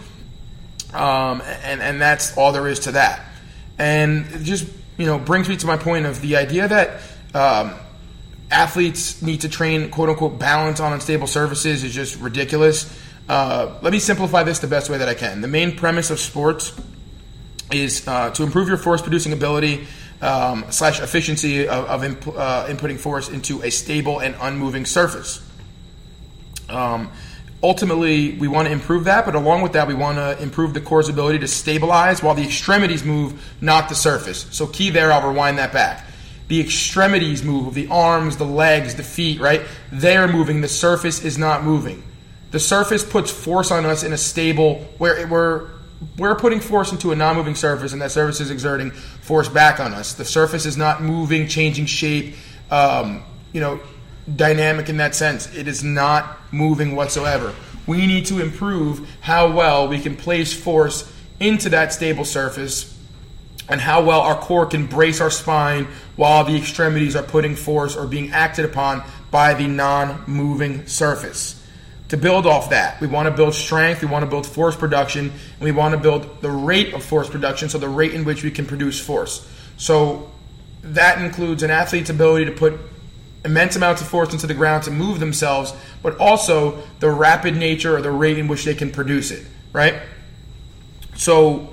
um, 0.95 1.43
and, 1.65 1.83
and 1.83 2.01
that's 2.01 2.37
all 2.37 2.53
there 2.53 2.69
is 2.69 2.81
to 2.81 2.93
that. 2.93 3.21
And 3.79 4.27
it 4.27 4.43
just 4.43 4.69
you 4.97 5.07
know 5.07 5.19
brings 5.19 5.49
me 5.49 5.57
to 5.57 5.67
my 5.67 5.77
point 5.77 6.07
of 6.07 6.21
the 6.21 6.37
idea 6.37 6.69
that 6.69 7.01
um, 7.35 7.75
athletes 8.53 9.23
need 9.23 9.41
to 9.41 9.49
train 9.49 9.91
quote 9.91 10.09
unquote 10.09 10.39
balance 10.39 10.81
on 10.81 10.93
unstable 10.93 11.27
surfaces 11.27 11.83
is 11.85 11.95
just 11.95 12.21
ridiculous. 12.21 12.99
Uh, 13.29 13.79
let 13.83 13.93
me 13.93 13.99
simplify 13.99 14.43
this 14.43 14.59
the 14.59 14.67
best 14.67 14.91
way 14.91 14.99
that 14.99 15.09
I 15.09 15.15
can. 15.15 15.41
The 15.41 15.49
main 15.49 15.77
premise 15.77 16.11
of 16.11 16.21
sports 16.21 16.73
is 17.71 18.07
uh, 18.07 18.31
to 18.31 18.43
improve 18.43 18.69
your 18.69 18.77
force 18.77 19.01
producing 19.01 19.33
ability 19.33 19.87
um, 20.21 20.65
slash 20.71 21.01
efficiency 21.01 21.67
of, 21.67 21.85
of 21.87 22.05
imp- 22.05 22.29
uh, 22.29 22.67
inputting 22.67 22.99
force 22.99 23.29
into 23.29 23.63
a 23.63 23.71
stable 23.71 24.21
and 24.21 24.35
unmoving 24.41 24.85
surface. 24.85 25.45
Um, 26.69 27.11
ultimately, 27.63 28.35
we 28.35 28.49
want 28.49 28.69
to 28.69 28.73
improve 28.73 29.05
that, 29.05 29.25
but 29.25 29.35
along 29.35 29.63
with 29.63 29.73
that, 29.73 29.89
we 29.89 29.95
want 29.95 30.19
to 30.19 30.41
improve 30.43 30.75
the 30.75 30.81
core's 30.81 31.09
ability 31.09 31.41
to 31.41 31.49
stabilize 31.49 32.23
while 32.23 32.35
the 32.35 32.45
extremities 32.45 33.05
move, 33.05 33.55
not 33.61 33.89
the 33.89 33.95
surface. 33.95 34.47
So, 34.51 34.67
key 34.67 34.91
there, 34.91 35.13
I'll 35.13 35.29
rewind 35.29 35.59
that 35.59 35.73
back. 35.73 36.07
The 36.53 36.61
extremities 36.61 37.43
move, 37.43 37.73
the 37.73 37.89
arms, 37.89 38.37
the 38.37 38.45
legs, 38.45 38.95
the 38.95 39.03
feet, 39.03 39.41
right? 39.41 39.63
They're 39.91 40.29
moving, 40.29 40.61
the 40.61 40.69
surface 40.69 41.25
is 41.25 41.39
not 41.39 41.65
moving. 41.65 42.03
The 42.51 42.61
surface 42.61 43.03
puts 43.03 43.31
force 43.31 43.71
on 43.71 43.87
us 43.87 44.03
in 44.03 44.13
a 44.13 44.19
stable 44.19 44.87
where 44.99 45.27
we're 45.29 45.71
we're 46.19 46.35
putting 46.35 46.61
force 46.61 46.93
into 46.93 47.11
a 47.11 47.17
non-moving 47.17 47.55
surface, 47.55 47.95
and 47.95 48.03
that 48.03 48.11
surface 48.11 48.39
is 48.39 48.51
exerting 48.51 48.91
force 48.91 49.49
back 49.49 49.81
on 49.81 49.95
us. 49.95 50.13
The 50.13 50.27
surface 50.27 50.67
is 50.67 50.77
not 50.77 51.03
moving, 51.03 51.49
changing 51.49 51.87
shape, 51.87 52.35
um, 52.71 53.23
you 53.55 53.63
know, 53.63 53.81
dynamic 54.37 54.91
in 54.91 54.99
that 54.99 55.15
sense. 55.15 55.55
It 55.57 55.69
is 55.69 55.83
not 55.83 56.39
moving 56.53 56.95
whatsoever. 56.95 57.55
We 57.87 58.07
need 58.07 58.27
to 58.27 58.41
improve 58.43 59.09
how 59.23 59.53
well 59.53 59.89
we 59.89 59.99
can 59.99 60.17
place 60.17 60.53
force 60.53 61.11
into 61.41 61.71
that 61.71 61.95
stable 61.95 62.27
surface 62.27 62.92
and 63.69 63.81
how 63.81 64.03
well 64.03 64.21
our 64.21 64.37
core 64.37 64.67
can 64.67 64.87
brace 64.87 65.21
our 65.21 65.31
spine 65.31 65.87
while 66.17 66.45
the 66.45 66.57
extremities 66.57 67.17
are 67.17 67.23
putting 67.23 67.57
force 67.57 67.97
or 67.97 68.07
being 68.07 68.33
acted 68.33 68.65
upon 68.65 69.03
by 69.31 69.55
the 69.55 69.67
non 69.67 70.23
moving 70.27 70.87
surface. 70.87 71.59
To 72.09 72.17
build 72.19 72.47
off 72.47 72.71
that, 72.71 73.01
we 73.01 73.07
want 73.07 73.27
to 73.27 73.35
build 73.35 73.55
strength, 73.55 74.03
we 74.03 74.09
want 74.09 74.23
to 74.23 74.31
build 74.31 74.47
force 74.47 74.77
production, 74.77 75.31
and 75.31 75.61
we 75.61 75.73
want 75.73 75.95
to 75.95 76.01
build 76.01 76.43
the 76.43 76.51
rate 76.51 76.93
of 76.93 77.03
force 77.03 77.31
production, 77.31 77.71
so 77.71 77.79
the 77.79 77.89
rate 77.89 78.13
in 78.13 78.25
which 78.25 78.45
we 78.45 78.51
can 78.51 78.67
produce 78.67 79.01
force. 79.01 79.49
So 79.79 80.31
that 80.83 81.23
includes 81.23 81.63
an 81.63 81.71
athlete's 81.71 82.11
ability 82.11 82.45
to 82.47 82.53
put 82.53 82.79
immense 83.45 83.77
amounts 83.77 84.03
of 84.03 84.09
force 84.09 84.33
into 84.33 84.47
the 84.47 84.55
ground 84.55 84.85
to 84.85 84.91
move 84.91 85.21
themselves, 85.21 85.73
but 86.03 86.19
also 86.19 86.83
the 87.01 87.11
rapid 87.11 87.57
nature 87.57 87.97
or 87.97 88.03
the 88.03 88.11
rate 88.11 88.39
in 88.39 88.47
which 88.47 88.65
they 88.65 88.75
can 88.75 88.91
produce 88.91 89.31
it, 89.31 89.47
right? 89.73 90.03
So 91.17 91.73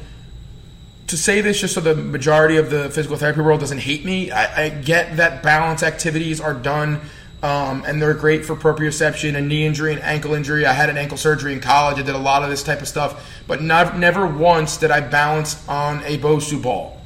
to 1.10 1.18
say 1.18 1.42
this 1.42 1.60
just 1.60 1.74
so 1.74 1.82
the 1.82 1.96
majority 1.96 2.58
of 2.58 2.70
the 2.70 2.90
physical 2.90 3.18
therapy 3.18 3.42
world 3.42 3.60
doesn't 3.60 3.80
hate 3.80 4.06
me, 4.06 4.32
I, 4.32 4.66
I 4.66 4.70
get 4.70 5.18
that 5.18 5.44
balance 5.44 5.84
activities 5.84 6.40
are 6.40 6.54
done 6.54 7.02
um, 7.42 7.84
and 7.88 8.02
they're 8.02 8.14
great 8.14 8.46
for 8.46 8.56
proprioception 8.56 9.36
and 9.36 9.48
knee 9.48 9.66
injury 9.66 9.94
and 9.94 10.02
ankle 10.02 10.34
injury. 10.34 10.66
I 10.66 10.74
had 10.74 10.90
an 10.90 10.98
ankle 10.98 11.18
surgery 11.18 11.54
in 11.54 11.62
college. 11.62 11.98
I 11.98 12.04
did 12.04 12.16
a 12.16 12.20
lot 12.20 12.44
of 12.44 12.50
this 12.50 12.64
type 12.64 12.82
of 12.82 12.88
stuff, 12.88 13.42
but 13.48 13.62
not, 13.62 13.98
never 13.98 14.28
once 14.28 14.78
did 14.78 14.92
I 14.92 15.02
balance 15.02 15.68
on 15.68 16.04
a 16.04 16.18
Bosu 16.18 16.62
ball. 16.62 17.02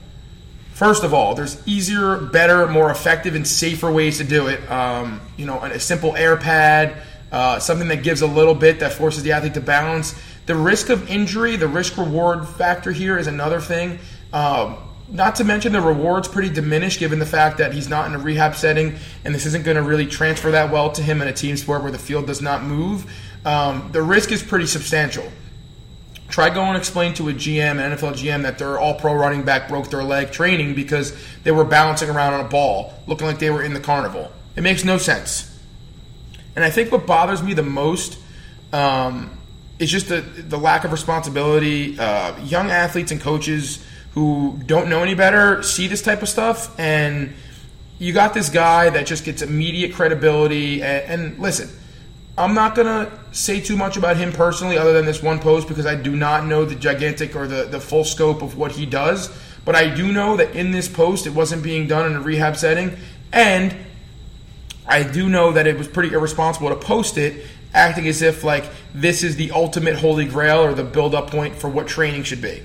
First 0.74 1.04
of 1.04 1.14
all, 1.14 1.36
there's 1.36 1.66
easier, 1.68 2.18
better, 2.18 2.68
more 2.68 2.90
effective, 2.90 3.36
and 3.36 3.48
safer 3.48 3.92
ways 3.92 4.18
to 4.18 4.24
do 4.24 4.48
it. 4.48 4.70
Um, 4.72 5.22
you 5.38 5.46
know, 5.46 5.60
a 5.60 5.80
simple 5.80 6.16
air 6.16 6.36
pad, 6.36 6.98
uh, 7.32 7.60
something 7.60 7.88
that 7.90 8.02
gives 8.04 8.22
a 8.22 8.28
little 8.28 8.56
bit 8.56 8.80
that 8.80 8.94
forces 8.94 9.22
the 9.22 9.34
athlete 9.34 9.54
to 9.54 9.62
balance. 9.62 10.20
The 10.46 10.56
risk 10.56 10.90
of 10.90 11.10
injury, 11.10 11.56
the 11.56 11.68
risk 11.68 11.98
reward 11.98 12.48
factor 12.48 12.92
here 12.92 13.18
is 13.18 13.28
another 13.28 13.60
thing. 13.60 14.00
Um, 14.34 14.78
not 15.10 15.36
to 15.36 15.44
mention 15.44 15.74
the 15.74 15.82
reward's 15.82 16.28
pretty 16.28 16.50
diminished 16.50 17.00
given 17.00 17.20
the 17.20 17.26
fact 17.26 17.58
that 17.60 17.74
he's 17.74 17.88
not 17.88 18.08
in 18.08 18.16
a 18.16 18.20
rehab 18.20 18.56
setting 18.56 18.96
and 19.24 19.36
this 19.36 19.46
isn't 19.46 19.64
going 19.64 19.78
to 19.78 19.84
really 19.84 20.08
transfer 20.08 20.52
that 20.52 20.72
well 20.72 20.92
to 20.92 21.04
him 21.04 21.22
in 21.22 21.28
a 21.28 21.34
team 21.34 21.56
sport 21.56 21.84
where 21.84 21.92
the 21.92 22.00
field 22.00 22.26
does 22.26 22.42
not 22.42 22.64
move. 22.64 23.12
Um, 23.46 23.90
the 23.92 24.02
risk 24.02 24.32
is 24.32 24.42
pretty 24.42 24.66
substantial. 24.66 25.30
Try 26.30 26.50
go 26.50 26.64
and 26.64 26.76
explain 26.76 27.14
to 27.16 27.30
a 27.30 27.34
GM, 27.34 27.74
an 27.74 27.96
NFL 27.96 28.14
GM, 28.14 28.42
that 28.42 28.58
their 28.58 28.80
all 28.80 28.96
pro 28.96 29.14
running 29.14 29.44
back 29.44 29.70
broke 29.70 29.90
their 29.92 30.04
leg 30.04 30.32
training 30.32 30.74
because 30.74 31.16
they 31.44 31.52
were 31.52 31.64
bouncing 31.64 32.10
around 32.10 32.34
on 32.34 32.44
a 32.44 32.50
ball, 32.50 32.94
looking 33.06 33.28
like 33.28 33.38
they 33.38 33.52
were 33.52 33.62
in 33.62 33.74
the 33.74 33.80
carnival. 33.80 34.32
It 34.56 34.62
makes 34.62 34.84
no 34.84 34.98
sense. 34.98 35.50
And 36.56 36.66
I 36.66 36.72
think 36.72 36.92
what 36.92 37.06
bothers 37.06 37.44
me 37.44 37.54
the 37.54 37.62
most 37.62 38.18
um, 38.72 39.38
is 39.84 39.92
just 39.92 40.08
the, 40.08 40.22
the 40.22 40.58
lack 40.58 40.86
of 40.86 40.92
responsibility. 40.92 42.00
Uh, 42.00 42.38
young 42.46 42.72
athletes 42.72 43.12
and 43.12 43.20
coaches 43.20 43.86
who 44.14 44.60
don't 44.66 44.90
know 44.90 45.04
any 45.04 45.14
better 45.14 45.62
see 45.62 45.88
this 45.88 46.02
type 46.02 46.22
of 46.22 46.30
stuff, 46.30 46.78
and 46.80 47.34
you 48.00 48.14
got 48.14 48.34
this 48.34 48.50
guy 48.50 48.90
that 48.90 49.06
just 49.06 49.26
gets 49.26 49.42
immediate 49.42 49.94
credibility. 49.94 50.82
And, 50.82 51.22
and 51.22 51.40
listen, 51.40 51.70
I'm 52.38 52.54
not 52.54 52.76
gonna 52.76 53.12
say 53.34 53.60
too 53.60 53.76
much 53.76 53.98
about 53.98 54.16
him 54.16 54.32
personally, 54.32 54.78
other 54.78 54.94
than 54.94 55.06
this 55.06 55.22
one 55.22 55.40
post, 55.40 55.68
because 55.68 55.86
I 55.86 55.96
do 55.96 56.16
not 56.16 56.46
know 56.46 56.64
the 56.64 56.76
gigantic 56.76 57.36
or 57.36 57.46
the, 57.46 57.66
the 57.66 57.80
full 57.80 58.06
scope 58.06 58.42
of 58.42 58.58
what 58.58 58.72
he 58.72 58.86
does. 58.86 59.30
But 59.66 59.76
I 59.76 59.94
do 59.94 60.12
know 60.12 60.38
that 60.38 60.56
in 60.56 60.72
this 60.72 60.88
post, 60.88 61.28
it 61.28 61.32
wasn't 61.32 61.62
being 61.62 61.88
done 61.88 62.06
in 62.10 62.16
a 62.16 62.22
rehab 62.22 62.56
setting, 62.56 62.98
and 63.32 63.76
I 64.88 65.04
do 65.04 65.28
know 65.30 65.52
that 65.52 65.68
it 65.68 65.78
was 65.78 65.88
pretty 65.88 66.14
irresponsible 66.14 66.70
to 66.70 66.76
post 66.76 67.18
it 67.18 67.46
acting 67.74 68.08
as 68.08 68.22
if 68.22 68.44
like 68.44 68.66
this 68.94 69.24
is 69.24 69.36
the 69.36 69.52
ultimate 69.52 69.96
holy 69.96 70.26
grail 70.26 70.60
or 70.60 70.74
the 70.74 70.84
build 70.84 71.16
up 71.16 71.30
point 71.30 71.56
for 71.56 71.70
what 71.70 71.88
training 71.88 72.24
should 72.24 72.42
be. 72.42 72.62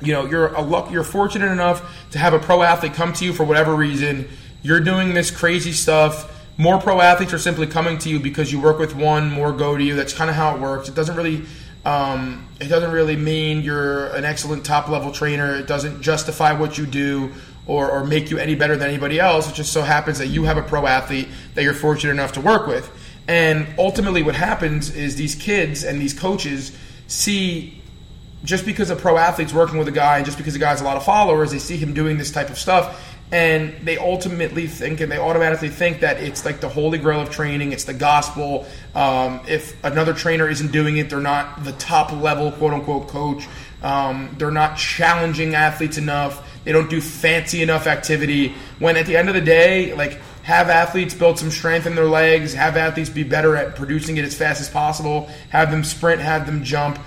You 0.00 0.12
know, 0.12 0.26
you're 0.26 0.48
a 0.54 0.60
luck, 0.60 0.90
you're 0.90 1.04
fortunate 1.04 1.52
enough 1.52 2.08
to 2.10 2.18
have 2.18 2.34
a 2.34 2.38
pro 2.38 2.62
athlete 2.62 2.94
come 2.94 3.12
to 3.14 3.24
you 3.24 3.32
for 3.32 3.44
whatever 3.44 3.74
reason. 3.74 4.28
You're 4.62 4.80
doing 4.80 5.14
this 5.14 5.30
crazy 5.30 5.72
stuff. 5.72 6.28
More 6.58 6.78
pro 6.78 7.00
athletes 7.00 7.32
are 7.32 7.38
simply 7.38 7.66
coming 7.66 7.98
to 7.98 8.08
you 8.08 8.18
because 8.18 8.52
you 8.52 8.60
work 8.60 8.78
with 8.78 8.94
one, 8.94 9.30
more 9.30 9.52
go 9.52 9.76
to 9.76 9.82
you. 9.82 9.94
That's 9.94 10.12
kind 10.12 10.28
of 10.28 10.36
how 10.36 10.54
it 10.54 10.60
works. 10.60 10.88
It 10.88 10.94
doesn't 10.94 11.16
really 11.16 11.44
um, 11.84 12.46
it 12.60 12.68
doesn't 12.68 12.92
really 12.92 13.16
mean 13.16 13.62
you're 13.62 14.06
an 14.14 14.24
excellent 14.24 14.64
top 14.64 14.88
level 14.88 15.10
trainer. 15.10 15.56
It 15.56 15.66
doesn't 15.66 16.00
justify 16.00 16.52
what 16.52 16.78
you 16.78 16.86
do 16.86 17.32
or, 17.66 17.90
or 17.90 18.04
make 18.04 18.30
you 18.30 18.38
any 18.38 18.54
better 18.54 18.76
than 18.76 18.88
anybody 18.88 19.18
else. 19.18 19.50
It 19.50 19.54
just 19.54 19.72
so 19.72 19.82
happens 19.82 20.18
that 20.18 20.28
you 20.28 20.44
have 20.44 20.56
a 20.56 20.62
pro 20.62 20.86
athlete 20.86 21.28
that 21.54 21.62
you're 21.62 21.74
fortunate 21.74 22.12
enough 22.12 22.32
to 22.32 22.40
work 22.40 22.66
with. 22.66 22.90
And 23.28 23.66
ultimately, 23.78 24.22
what 24.22 24.34
happens 24.34 24.94
is 24.94 25.16
these 25.16 25.34
kids 25.34 25.84
and 25.84 26.00
these 26.00 26.12
coaches 26.12 26.76
see 27.06 27.80
just 28.44 28.66
because 28.66 28.90
a 28.90 28.96
pro 28.96 29.16
athlete's 29.16 29.54
working 29.54 29.78
with 29.78 29.86
a 29.86 29.92
guy 29.92 30.16
and 30.16 30.26
just 30.26 30.36
because 30.36 30.54
the 30.54 30.58
guy 30.58 30.70
has 30.70 30.80
a 30.80 30.84
lot 30.84 30.96
of 30.96 31.04
followers, 31.04 31.52
they 31.52 31.60
see 31.60 31.76
him 31.76 31.94
doing 31.94 32.18
this 32.18 32.30
type 32.30 32.50
of 32.50 32.58
stuff. 32.58 33.08
And 33.30 33.74
they 33.86 33.96
ultimately 33.96 34.66
think 34.66 35.00
and 35.00 35.10
they 35.10 35.16
automatically 35.16 35.70
think 35.70 36.00
that 36.00 36.18
it's 36.18 36.44
like 36.44 36.60
the 36.60 36.68
holy 36.68 36.98
grail 36.98 37.20
of 37.20 37.30
training, 37.30 37.72
it's 37.72 37.84
the 37.84 37.94
gospel. 37.94 38.66
Um, 38.94 39.40
if 39.48 39.82
another 39.84 40.12
trainer 40.12 40.48
isn't 40.48 40.72
doing 40.72 40.98
it, 40.98 41.08
they're 41.08 41.20
not 41.20 41.64
the 41.64 41.72
top 41.72 42.12
level, 42.12 42.52
quote 42.52 42.74
unquote, 42.74 43.08
coach. 43.08 43.48
Um, 43.82 44.34
they're 44.38 44.50
not 44.50 44.76
challenging 44.76 45.54
athletes 45.54 45.96
enough 45.96 46.46
they 46.64 46.72
don't 46.72 46.88
do 46.88 47.00
fancy 47.00 47.62
enough 47.62 47.86
activity. 47.86 48.54
When 48.78 48.96
at 48.96 49.06
the 49.06 49.16
end 49.16 49.28
of 49.28 49.34
the 49.34 49.40
day, 49.40 49.94
like 49.94 50.20
have 50.42 50.68
athletes 50.68 51.14
build 51.14 51.38
some 51.38 51.50
strength 51.50 51.86
in 51.86 51.94
their 51.94 52.06
legs, 52.06 52.54
have 52.54 52.76
athletes 52.76 53.10
be 53.10 53.22
better 53.22 53.56
at 53.56 53.76
producing 53.76 54.16
it 54.16 54.24
as 54.24 54.34
fast 54.34 54.60
as 54.60 54.68
possible, 54.68 55.28
have 55.50 55.70
them 55.70 55.84
sprint, 55.84 56.20
have 56.20 56.46
them 56.46 56.64
jump, 56.64 56.98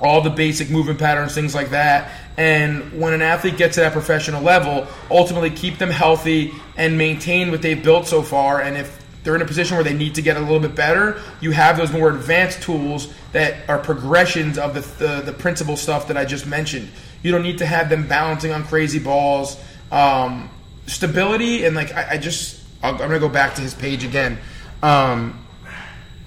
all 0.00 0.20
the 0.20 0.30
basic 0.30 0.70
movement 0.70 0.98
patterns, 0.98 1.34
things 1.34 1.54
like 1.54 1.70
that. 1.70 2.10
And 2.36 3.00
when 3.00 3.14
an 3.14 3.22
athlete 3.22 3.56
gets 3.56 3.76
to 3.76 3.82
that 3.82 3.92
professional 3.92 4.42
level, 4.42 4.86
ultimately 5.10 5.50
keep 5.50 5.78
them 5.78 5.90
healthy 5.90 6.52
and 6.76 6.98
maintain 6.98 7.50
what 7.50 7.62
they've 7.62 7.82
built 7.82 8.06
so 8.06 8.22
far. 8.22 8.60
And 8.60 8.76
if 8.76 9.04
they're 9.22 9.36
in 9.36 9.42
a 9.42 9.46
position 9.46 9.76
where 9.76 9.84
they 9.84 9.94
need 9.94 10.16
to 10.16 10.22
get 10.22 10.36
a 10.36 10.40
little 10.40 10.60
bit 10.60 10.74
better, 10.74 11.22
you 11.40 11.52
have 11.52 11.76
those 11.76 11.92
more 11.92 12.10
advanced 12.10 12.62
tools 12.62 13.14
that 13.32 13.68
are 13.68 13.78
progressions 13.78 14.58
of 14.58 14.74
the, 14.74 14.80
the, 14.80 15.22
the 15.22 15.32
principal 15.32 15.76
stuff 15.76 16.08
that 16.08 16.16
I 16.16 16.24
just 16.24 16.46
mentioned. 16.46 16.88
You 17.22 17.30
don't 17.30 17.42
need 17.42 17.58
to 17.58 17.66
have 17.66 17.88
them 17.88 18.08
balancing 18.08 18.52
on 18.52 18.64
crazy 18.64 18.98
balls. 18.98 19.58
Um, 19.92 20.50
stability 20.86 21.64
and 21.64 21.74
like 21.74 21.92
I, 21.92 22.12
I 22.12 22.18
just 22.18 22.62
i 22.82 22.90
am 22.90 22.98
gonna 22.98 23.18
go 23.18 23.28
back 23.28 23.54
to 23.54 23.62
his 23.62 23.74
page 23.74 24.04
again. 24.04 24.38
Um, 24.82 25.40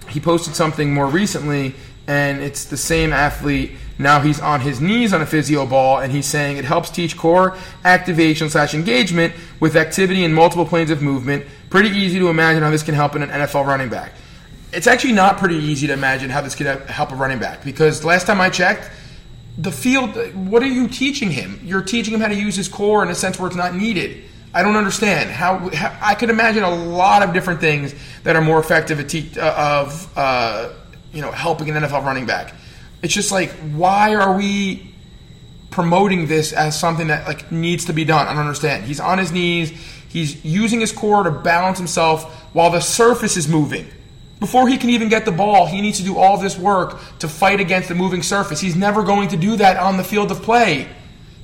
he 0.10 0.20
posted 0.20 0.56
something 0.56 0.94
more 0.94 1.06
recently, 1.06 1.76
and 2.08 2.42
it's 2.42 2.66
the 2.66 2.78
same 2.78 3.14
athlete. 3.14 3.74
Now 4.00 4.22
he's 4.22 4.40
on 4.40 4.62
his 4.62 4.80
knees 4.80 5.14
on 5.14 5.22
a 5.22 5.26
physio 5.26 5.66
ball, 5.66 6.00
and 6.00 6.12
he's 6.12 6.26
saying 6.26 6.58
it 6.58 6.66
helps 6.66 6.90
teach 6.90 7.18
core 7.18 7.58
activation 7.84 8.50
slash 8.50 8.74
engagement 8.74 9.34
with 9.60 9.76
activity 9.76 10.24
in 10.24 10.34
multiple 10.34 10.66
planes 10.66 10.90
of 10.90 11.02
movement. 11.02 11.46
Pretty 11.70 11.90
easy 11.90 12.20
to 12.20 12.30
imagine 12.30 12.64
how 12.64 12.70
this 12.70 12.84
can 12.84 12.96
help 12.96 13.16
in 13.16 13.24
an 13.24 13.30
NFL 13.30 13.66
running 13.66 13.90
back. 13.90 14.14
It's 14.74 14.88
actually 14.88 15.14
not 15.14 15.38
pretty 15.38 15.56
easy 15.56 15.88
to 15.88 15.94
imagine 15.94 16.30
how 16.30 16.42
this 16.42 16.56
can 16.56 16.66
help 16.88 17.12
a 17.12 17.16
running 17.16 17.40
back 17.40 17.64
because 17.64 18.04
last 18.04 18.28
time 18.28 18.42
I 18.42 18.50
checked, 18.50 18.90
the 19.58 19.72
field, 19.72 20.16
what 20.36 20.62
are 20.62 20.68
you 20.68 20.88
teaching 20.88 21.32
him? 21.32 21.60
You're 21.64 21.82
teaching 21.82 22.14
him 22.14 22.20
how 22.20 22.28
to 22.28 22.36
use 22.36 22.56
his 22.56 22.68
core 22.68 23.02
in 23.04 23.10
a 23.10 23.16
sense 23.16 23.40
where 23.40 23.48
it's 23.48 23.56
not 23.56 23.76
needed. 23.76 24.24
I 24.54 24.64
don't 24.64 24.76
understand 24.76 25.30
how, 25.30 25.70
how 25.70 25.98
I 26.02 26.16
could 26.16 26.30
imagine 26.30 26.64
a 26.64 26.74
lot 26.74 27.22
of 27.22 27.34
different 27.34 27.60
things 27.60 27.94
that 28.24 28.36
are 28.36 28.42
more 28.42 28.60
effective 28.60 29.00
at 29.00 29.10
te- 29.10 29.40
uh, 29.40 29.82
of 29.82 30.18
uh, 30.18 30.70
you 31.14 31.22
know 31.22 31.32
helping 31.32 31.70
an 31.70 31.84
NFL 31.84 32.06
running 32.06 32.26
back. 32.26 32.56
It's 33.02 33.14
just 33.14 33.32
like 33.32 33.52
why 33.74 34.16
are 34.16 34.36
we 34.38 34.94
promoting 35.70 36.28
this 36.28 36.54
as 36.54 36.80
something 36.80 37.08
that 37.08 37.28
like 37.28 37.52
needs 37.52 37.86
to 37.86 37.94
be 37.94 38.06
done? 38.06 38.28
I 38.28 38.32
don't 38.32 38.42
understand. 38.42 38.86
He's 38.86 39.00
on 39.00 39.18
his 39.18 39.32
knees. 39.32 39.72
He's 40.10 40.44
using 40.44 40.80
his 40.80 40.92
core 40.92 41.24
to 41.24 41.32
balance 41.32 41.78
himself 41.78 42.34
while 42.54 42.72
the 42.72 42.80
surface 42.80 43.38
is 43.38 43.48
moving. 43.48 43.88
Before 44.40 44.68
he 44.68 44.78
can 44.78 44.92
even 44.92 45.10
get 45.10 45.26
the 45.26 45.32
ball, 45.32 45.66
he 45.66 45.82
needs 45.82 45.98
to 45.98 46.04
do 46.04 46.18
all 46.18 46.38
this 46.38 46.58
work 46.58 47.00
to 47.20 47.28
fight 47.28 47.60
against 47.60 47.90
the 47.90 47.96
moving 47.96 48.22
surface. 48.22 48.60
He's 48.60 48.76
never 48.76 49.04
going 49.04 49.30
to 49.30 49.38
do 49.38 49.58
that 49.58 49.78
on 49.78 49.98
the 49.98 50.04
field 50.04 50.32
of 50.32 50.44
play. 50.44 50.88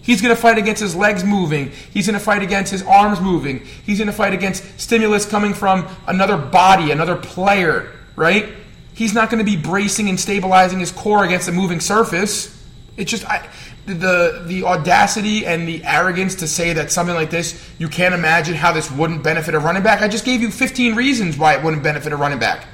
He's 0.03 0.21
going 0.21 0.35
to 0.35 0.39
fight 0.39 0.57
against 0.57 0.81
his 0.81 0.95
legs 0.95 1.23
moving. 1.23 1.71
He's 1.93 2.07
going 2.07 2.19
to 2.19 2.23
fight 2.23 2.43
against 2.43 2.71
his 2.71 2.83
arms 2.83 3.21
moving. 3.21 3.65
He's 3.85 3.99
going 3.99 4.07
to 4.07 4.13
fight 4.13 4.33
against 4.33 4.79
stimulus 4.79 5.25
coming 5.25 5.53
from 5.53 5.87
another 6.05 6.37
body, 6.37 6.91
another 6.91 7.15
player, 7.15 7.89
right? 8.17 8.49
He's 8.93 9.13
not 9.13 9.29
going 9.29 9.43
to 9.43 9.49
be 9.49 9.55
bracing 9.55 10.09
and 10.09 10.19
stabilizing 10.19 10.81
his 10.81 10.91
core 10.91 11.23
against 11.23 11.47
a 11.47 11.53
moving 11.53 11.79
surface. 11.79 12.49
It's 12.97 13.09
just 13.09 13.25
I, 13.25 13.49
the 13.85 14.43
the 14.45 14.65
audacity 14.65 15.45
and 15.45 15.67
the 15.67 15.83
arrogance 15.85 16.35
to 16.35 16.47
say 16.47 16.73
that 16.73 16.91
something 16.91 17.15
like 17.15 17.31
this 17.31 17.59
you 17.79 17.87
can't 17.87 18.13
imagine 18.13 18.53
how 18.53 18.71
this 18.71 18.91
wouldn't 18.91 19.23
benefit 19.23 19.55
a 19.55 19.59
running 19.59 19.83
back. 19.83 20.01
I 20.01 20.09
just 20.09 20.25
gave 20.25 20.41
you 20.41 20.51
15 20.51 20.95
reasons 20.95 21.37
why 21.37 21.55
it 21.55 21.63
wouldn't 21.63 21.81
benefit 21.81 22.11
a 22.11 22.17
running 22.17 22.39
back. 22.39 22.67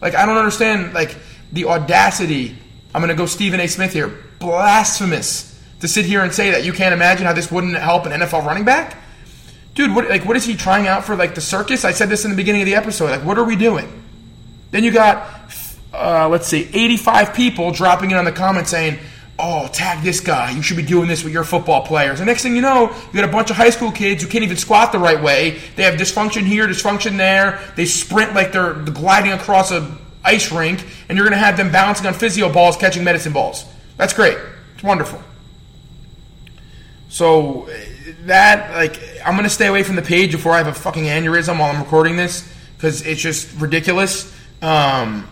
Like 0.00 0.14
I 0.14 0.26
don't 0.26 0.38
understand 0.38 0.94
like 0.94 1.14
the 1.52 1.66
audacity. 1.66 2.56
I'm 2.94 3.00
going 3.00 3.10
to 3.10 3.14
go 3.14 3.26
Stephen 3.26 3.60
A. 3.60 3.68
Smith 3.68 3.92
here. 3.92 4.08
Blasphemous 4.40 5.50
to 5.80 5.88
sit 5.88 6.04
here 6.04 6.22
and 6.22 6.32
say 6.32 6.50
that 6.50 6.64
you 6.64 6.72
can't 6.72 6.94
imagine 6.94 7.26
how 7.26 7.32
this 7.32 7.50
wouldn't 7.50 7.76
help 7.76 8.06
an 8.06 8.12
NFL 8.12 8.44
running 8.44 8.64
back. 8.64 8.96
Dude, 9.74 9.94
what 9.94 10.08
like 10.08 10.24
what 10.24 10.36
is 10.36 10.44
he 10.44 10.56
trying 10.56 10.86
out 10.86 11.04
for 11.04 11.16
like 11.16 11.34
the 11.34 11.40
circus? 11.40 11.84
I 11.84 11.92
said 11.92 12.08
this 12.08 12.24
in 12.24 12.30
the 12.30 12.36
beginning 12.36 12.62
of 12.62 12.66
the 12.66 12.74
episode. 12.74 13.10
Like 13.10 13.24
what 13.24 13.38
are 13.38 13.44
we 13.44 13.56
doing? 13.56 14.02
Then 14.70 14.84
you 14.84 14.92
got 14.92 15.28
uh, 15.92 16.28
let's 16.28 16.46
see, 16.46 16.68
85 16.72 17.34
people 17.34 17.72
dropping 17.72 18.10
in 18.10 18.16
on 18.16 18.24
the 18.24 18.32
comments 18.32 18.70
saying, 18.70 18.98
oh, 19.38 19.68
tag 19.72 20.04
this 20.04 20.20
guy. 20.20 20.50
You 20.50 20.62
should 20.62 20.76
be 20.76 20.84
doing 20.84 21.08
this 21.08 21.24
with 21.24 21.32
your 21.32 21.44
football 21.44 21.84
players. 21.84 22.18
The 22.18 22.24
next 22.24 22.42
thing 22.42 22.54
you 22.54 22.62
know, 22.62 22.90
you 22.90 23.20
got 23.20 23.28
a 23.28 23.32
bunch 23.32 23.50
of 23.50 23.56
high 23.56 23.70
school 23.70 23.90
kids 23.90 24.22
who 24.22 24.28
can't 24.28 24.44
even 24.44 24.56
squat 24.56 24.92
the 24.92 24.98
right 24.98 25.20
way. 25.20 25.58
They 25.76 25.82
have 25.82 25.94
dysfunction 25.94 26.42
here, 26.42 26.66
dysfunction 26.66 27.16
there. 27.16 27.60
They 27.74 27.86
sprint 27.86 28.34
like 28.34 28.52
they're 28.52 28.74
gliding 28.74 29.32
across 29.32 29.72
a 29.72 29.96
ice 30.22 30.52
rink, 30.52 30.84
and 31.08 31.16
you're 31.16 31.26
going 31.26 31.38
to 31.38 31.44
have 31.44 31.56
them 31.56 31.72
bouncing 31.72 32.06
on 32.06 32.14
physio 32.14 32.52
balls, 32.52 32.76
catching 32.76 33.02
medicine 33.02 33.32
balls. 33.32 33.64
That's 33.96 34.12
great. 34.12 34.36
It's 34.74 34.84
wonderful. 34.84 35.22
So 37.10 37.68
that 38.26 38.72
like 38.72 39.00
I'm 39.26 39.36
to 39.42 39.50
stay 39.50 39.66
away 39.66 39.82
from 39.82 39.96
the 39.96 40.02
page 40.02 40.30
before 40.32 40.52
I 40.52 40.58
have 40.58 40.68
a 40.68 40.72
fucking 40.72 41.04
aneurysm 41.04 41.58
while 41.58 41.74
I'm 41.74 41.82
recording 41.82 42.16
this 42.16 42.50
because 42.76 43.04
it's 43.04 43.20
just 43.20 43.52
ridiculous. 43.60 44.32
Um, 44.62 45.28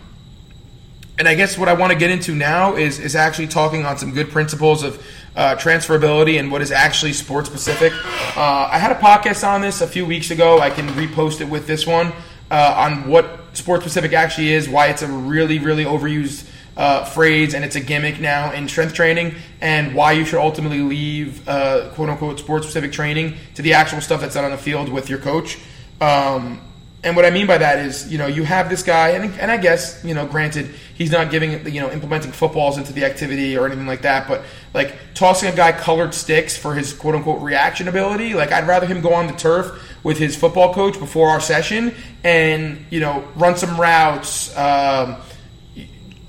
and 1.17 1.27
I 1.27 1.35
guess 1.35 1.57
what 1.57 1.69
I 1.69 1.73
want 1.73 1.93
to 1.93 1.97
get 1.97 2.11
into 2.11 2.35
now 2.35 2.75
is 2.75 2.99
is 2.99 3.15
actually 3.15 3.47
talking 3.47 3.85
on 3.85 3.97
some 3.97 4.13
good 4.13 4.29
principles 4.29 4.83
of 4.83 5.01
uh, 5.37 5.55
transferability 5.55 6.37
and 6.37 6.51
what 6.51 6.61
is 6.61 6.71
actually 6.71 7.13
sport 7.13 7.45
specific. 7.45 7.93
Uh, 8.35 8.69
I 8.69 8.77
had 8.77 8.91
a 8.91 8.95
podcast 8.95 9.47
on 9.47 9.61
this 9.61 9.79
a 9.79 9.87
few 9.87 10.05
weeks 10.05 10.31
ago. 10.31 10.59
I 10.59 10.69
can 10.69 10.87
repost 10.89 11.39
it 11.39 11.47
with 11.47 11.65
this 11.65 11.87
one 11.87 12.11
uh, 12.51 12.73
on 12.77 13.07
what 13.07 13.39
sport 13.53 13.81
specific 13.81 14.11
actually 14.11 14.51
is, 14.51 14.67
why 14.67 14.87
it's 14.87 15.01
a 15.01 15.07
really 15.07 15.59
really 15.59 15.85
overused 15.85 16.45
uh, 16.79 17.03
phrase 17.03 17.53
and 17.53 17.65
it's 17.65 17.75
a 17.75 17.81
gimmick 17.81 18.21
now 18.21 18.53
in 18.53 18.69
strength 18.69 18.93
training, 18.93 19.35
and 19.59 19.93
why 19.93 20.13
you 20.13 20.23
should 20.23 20.39
ultimately 20.39 20.81
leave 20.81 21.47
uh, 21.47 21.89
quote 21.89 22.09
unquote 22.09 22.39
sport 22.39 22.63
specific 22.63 22.93
training 22.93 23.35
to 23.55 23.61
the 23.61 23.73
actual 23.73 23.99
stuff 23.99 24.21
that's 24.21 24.35
done 24.35 24.45
on 24.45 24.51
the 24.51 24.57
field 24.57 24.87
with 24.87 25.09
your 25.09 25.19
coach. 25.19 25.59
Um, 25.99 26.61
and 27.03 27.15
what 27.15 27.25
I 27.25 27.31
mean 27.31 27.47
by 27.47 27.57
that 27.57 27.79
is, 27.79 28.11
you 28.11 28.17
know, 28.17 28.27
you 28.27 28.43
have 28.43 28.69
this 28.69 28.83
guy, 28.83 29.09
and, 29.09 29.33
and 29.39 29.49
I 29.51 29.57
guess, 29.57 30.03
you 30.03 30.13
know, 30.13 30.25
granted, 30.25 30.69
he's 30.95 31.11
not 31.11 31.31
giving, 31.31 31.65
you 31.73 31.81
know, 31.81 31.91
implementing 31.91 32.31
footballs 32.31 32.77
into 32.77 32.91
the 32.91 33.05
activity 33.05 33.57
or 33.57 33.65
anything 33.65 33.87
like 33.87 34.01
that, 34.01 34.27
but 34.27 34.43
like 34.73 34.95
tossing 35.13 35.49
a 35.49 35.55
guy 35.55 35.71
colored 35.71 36.13
sticks 36.13 36.57
for 36.57 36.73
his 36.73 36.93
quote 36.93 37.15
unquote 37.15 37.41
reaction 37.41 37.87
ability, 37.87 38.33
like 38.33 38.51
I'd 38.51 38.67
rather 38.67 38.85
him 38.85 39.01
go 39.01 39.13
on 39.13 39.27
the 39.27 39.33
turf 39.33 39.65
with 40.03 40.17
his 40.17 40.35
football 40.35 40.73
coach 40.73 40.97
before 40.99 41.29
our 41.29 41.41
session 41.41 41.93
and, 42.23 42.85
you 42.89 43.01
know, 43.01 43.25
run 43.35 43.57
some 43.57 43.79
routes, 43.79 44.55
um, 44.57 45.17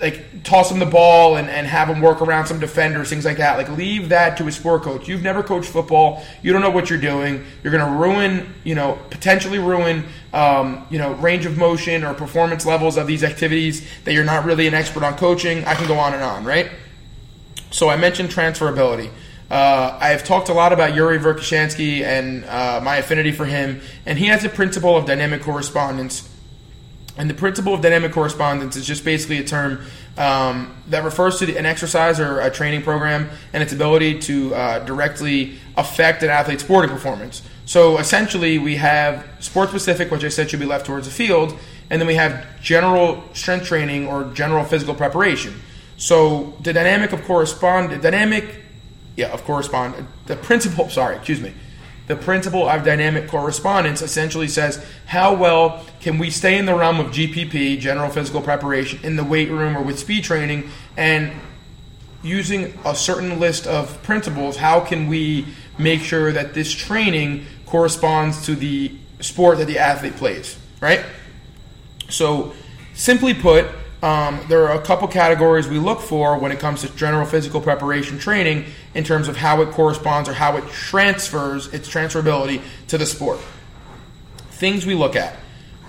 like 0.00 0.42
toss 0.45 0.71
him 0.71 0.78
the 0.78 0.87
ball 0.87 1.37
and, 1.37 1.49
and 1.50 1.66
have 1.66 1.88
him 1.88 2.00
work 2.00 2.23
around 2.23 2.47
some 2.47 2.59
defenders, 2.59 3.11
things 3.11 3.25
like 3.25 3.37
that. 3.37 3.59
Like 3.59 3.69
leave 3.76 4.09
that 4.09 4.37
to 4.38 4.47
a 4.47 4.52
sport 4.52 4.83
coach. 4.83 5.07
You've 5.09 5.23
never 5.23 5.42
coached 5.42 5.69
football. 5.69 6.25
You 6.42 6.52
don't 6.52 6.62
know 6.62 6.71
what 6.71 6.88
you're 6.88 7.00
doing. 7.00 7.45
You're 7.62 7.73
going 7.73 7.85
to 7.85 7.99
ruin, 7.99 8.54
you 8.64 8.75
know, 8.75 8.99
potentially 9.11 9.59
ruin, 9.59 10.04
um, 10.33 10.87
you 10.90 10.99
know, 10.99 11.12
range 11.14 11.45
of 11.45 11.59
motion 11.59 12.02
or 12.02 12.14
performance 12.14 12.64
levels 12.64 12.97
of 12.97 13.07
these 13.07 13.23
activities 13.23 13.87
that 14.04 14.14
you're 14.14 14.25
not 14.25 14.47
really 14.47 14.66
an 14.66 14.75
expert 14.75 15.02
on 15.02 15.16
coaching. 15.16 15.64
I 15.66 15.75
can 15.75 15.87
go 15.87 15.99
on 15.99 16.14
and 16.14 16.23
on, 16.23 16.45
right? 16.45 16.71
So 17.71 17.90
I 17.90 17.97
mentioned 17.97 18.30
transferability. 18.30 19.11
Uh, 19.50 19.99
I've 20.00 20.25
talked 20.25 20.49
a 20.49 20.54
lot 20.54 20.73
about 20.73 20.95
Yuri 20.95 21.19
Verkhoshansky 21.19 22.02
and 22.02 22.45
uh, 22.45 22.80
my 22.83 22.97
affinity 22.97 23.33
for 23.33 23.45
him, 23.45 23.80
and 24.07 24.16
he 24.16 24.26
has 24.26 24.45
a 24.45 24.49
principle 24.49 24.97
of 24.97 25.07
dynamic 25.07 25.42
correspondence 25.42 26.30
and 27.21 27.29
the 27.29 27.35
principle 27.35 27.75
of 27.75 27.83
dynamic 27.83 28.12
correspondence 28.12 28.77
is 28.77 28.87
just 28.87 29.05
basically 29.05 29.37
a 29.37 29.45
term 29.45 29.85
um, 30.17 30.75
that 30.89 31.05
refers 31.05 31.39
to 31.39 31.55
an 31.55 31.67
exercise 31.67 32.19
or 32.19 32.41
a 32.41 32.50
training 32.50 32.81
program 32.81 33.29
and 33.53 33.62
its 33.62 33.75
ability 33.75 34.18
to 34.21 34.55
uh, 34.55 34.79
directly 34.87 35.59
affect 35.77 36.23
an 36.23 36.31
athlete's 36.31 36.62
sporting 36.62 36.90
performance. 36.90 37.42
So 37.66 37.99
essentially, 37.99 38.57
we 38.57 38.77
have 38.77 39.27
sport 39.38 39.68
specific, 39.68 40.11
which 40.11 40.25
I 40.25 40.31
said 40.31 40.49
should 40.49 40.61
be 40.61 40.66
left 40.66 40.87
towards 40.87 41.05
the 41.07 41.12
field, 41.12 41.59
and 41.90 42.01
then 42.01 42.07
we 42.07 42.14
have 42.14 42.47
general 42.62 43.23
strength 43.35 43.66
training 43.66 44.09
or 44.09 44.25
general 44.33 44.64
physical 44.64 44.94
preparation. 44.94 45.61
So 45.99 46.57
the 46.62 46.73
dynamic 46.73 47.12
of 47.12 47.23
correspond, 47.25 48.01
dynamic, 48.01 48.47
yeah, 49.18 49.31
of 49.31 49.44
correspond, 49.44 50.07
the 50.25 50.37
principle, 50.37 50.88
sorry, 51.01 51.16
excuse 51.16 51.42
me 51.42 51.53
the 52.11 52.16
principle 52.16 52.68
of 52.68 52.83
dynamic 52.83 53.29
correspondence 53.29 54.03
essentially 54.03 54.49
says 54.49 54.85
how 55.07 55.33
well 55.33 55.87
can 56.01 56.18
we 56.18 56.29
stay 56.29 56.59
in 56.59 56.66
the 56.66 56.75
realm 56.75 56.99
of 56.99 57.07
GPP, 57.12 57.79
general 57.79 58.11
physical 58.11 58.42
preparation, 58.42 58.99
in 59.05 59.14
the 59.14 59.23
weight 59.23 59.49
room 59.49 59.77
or 59.77 59.83
with 59.83 59.96
speed 59.96 60.25
training, 60.25 60.68
and 60.96 61.31
using 62.25 62.77
a 62.85 62.96
certain 62.96 63.38
list 63.38 63.68
of 63.68 64.03
principles, 64.03 64.57
how 64.57 64.81
can 64.81 65.07
we 65.07 65.46
make 65.79 66.01
sure 66.01 66.33
that 66.33 66.53
this 66.53 66.73
training 66.73 67.46
corresponds 67.64 68.44
to 68.44 68.57
the 68.57 68.92
sport 69.20 69.59
that 69.59 69.68
the 69.68 69.79
athlete 69.79 70.16
plays, 70.16 70.59
right? 70.81 71.05
So, 72.09 72.55
simply 72.92 73.35
put, 73.35 73.66
um, 74.03 74.41
there 74.49 74.67
are 74.67 74.81
a 74.81 74.83
couple 74.83 75.07
categories 75.09 75.69
we 75.69 75.79
look 75.79 76.01
for 76.01 76.39
when 76.39 76.53
it 76.53 76.59
comes 76.59 76.81
to 76.83 76.97
general 76.97 77.27
physical 77.27 77.61
preparation 77.61 78.19
training 78.19 78.65
in 78.95 79.05
terms 79.05 79.29
of 79.29 79.37
how 79.37 79.61
it 79.61 79.71
corresponds 79.71 80.29
or 80.29 80.33
how 80.33 80.57
it 80.57 80.67
transfers 80.69 81.67
its 81.75 81.89
transferability 81.89 82.63
to 82.89 82.97
the 82.97 83.05
sport. 83.05 83.39
Things 84.53 84.87
we 84.87 84.95
look 84.95 85.17
at 85.17 85.37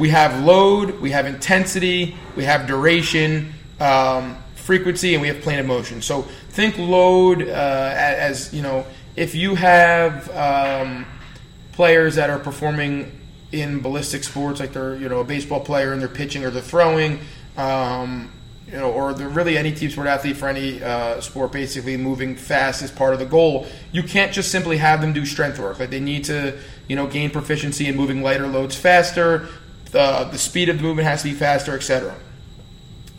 we 0.02 0.10
have 0.10 0.44
load, 0.44 1.00
we 1.00 1.12
have 1.12 1.28
intensity, 1.28 2.18
we 2.36 2.44
have 2.44 2.66
duration, 2.66 3.54
um, 3.80 4.36
frequency, 4.56 5.14
and 5.14 5.22
we 5.22 5.28
have 5.28 5.42
plane 5.42 5.60
of 5.60 5.68
motion. 5.68 6.02
So 6.02 6.24
think 6.50 6.78
load 6.80 7.44
uh, 7.44 7.94
as 7.96 8.52
you 8.52 8.64
know, 8.64 8.86
if 9.16 9.36
you 9.36 9.54
have 9.56 10.30
um, 10.36 11.06
players 11.74 12.16
that 12.16 12.30
are 12.32 12.40
performing 12.40 13.12
in 13.52 13.82
ballistic 13.82 14.24
sports, 14.24 14.60
like 14.60 14.74
they're 14.74 14.96
you 14.96 15.08
know 15.08 15.20
a 15.20 15.24
baseball 15.24 15.60
player 15.60 15.94
and 15.94 16.02
they're 16.02 16.10
pitching 16.10 16.44
or 16.44 16.50
they're 16.50 16.62
throwing 16.62 17.20
um, 17.58 18.32
you 18.72 18.78
know, 18.78 18.92
or 18.92 19.12
really 19.14 19.58
any 19.58 19.74
team 19.74 19.90
sport 19.90 20.08
athlete 20.08 20.38
for 20.38 20.48
any 20.48 20.82
uh, 20.82 21.20
sport, 21.20 21.52
basically 21.52 21.98
moving 21.98 22.36
fast 22.36 22.82
is 22.82 22.90
part 22.90 23.14
of 23.14 23.20
the 23.20 23.26
goal. 23.26 23.68
You 23.92 24.02
can't 24.02 24.32
just 24.32 24.50
simply 24.50 24.78
have 24.78 25.02
them 25.02 25.12
do 25.12 25.26
strength 25.26 25.60
work. 25.60 25.78
Like 25.80 25.90
they 25.90 26.00
need 26.00 26.24
to, 26.26 26.58
you 26.88 26.96
know, 26.96 27.06
gain 27.06 27.32
proficiency 27.32 27.88
in 27.88 27.98
moving 27.98 28.24
lighter 28.24 28.48
loads 28.48 28.76
faster. 28.76 29.50
The 29.92 30.30
the 30.32 30.38
speed 30.38 30.70
of 30.70 30.78
the 30.78 30.84
movement 30.84 31.06
has 31.08 31.22
to 31.24 31.30
be 31.30 31.36
faster, 31.36 31.76
etc. 31.76 32.16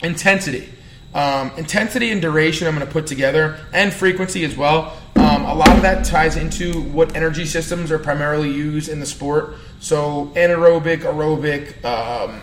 Intensity, 0.01 0.69
um, 1.13 1.51
intensity 1.55 2.09
and 2.09 2.19
duration. 2.19 2.67
I'm 2.67 2.73
going 2.73 2.87
to 2.87 2.91
put 2.91 3.05
together, 3.05 3.59
and 3.71 3.93
frequency 3.93 4.43
as 4.45 4.57
well. 4.57 4.97
Um, 5.15 5.45
a 5.45 5.53
lot 5.53 5.69
of 5.69 5.83
that 5.83 6.03
ties 6.03 6.35
into 6.35 6.81
what 6.81 7.15
energy 7.15 7.45
systems 7.45 7.91
are 7.91 7.99
primarily 7.99 8.51
used 8.51 8.89
in 8.89 8.99
the 8.99 9.05
sport. 9.05 9.53
So 9.79 10.31
anaerobic, 10.35 11.01
aerobic. 11.01 11.85
Um, 11.85 12.41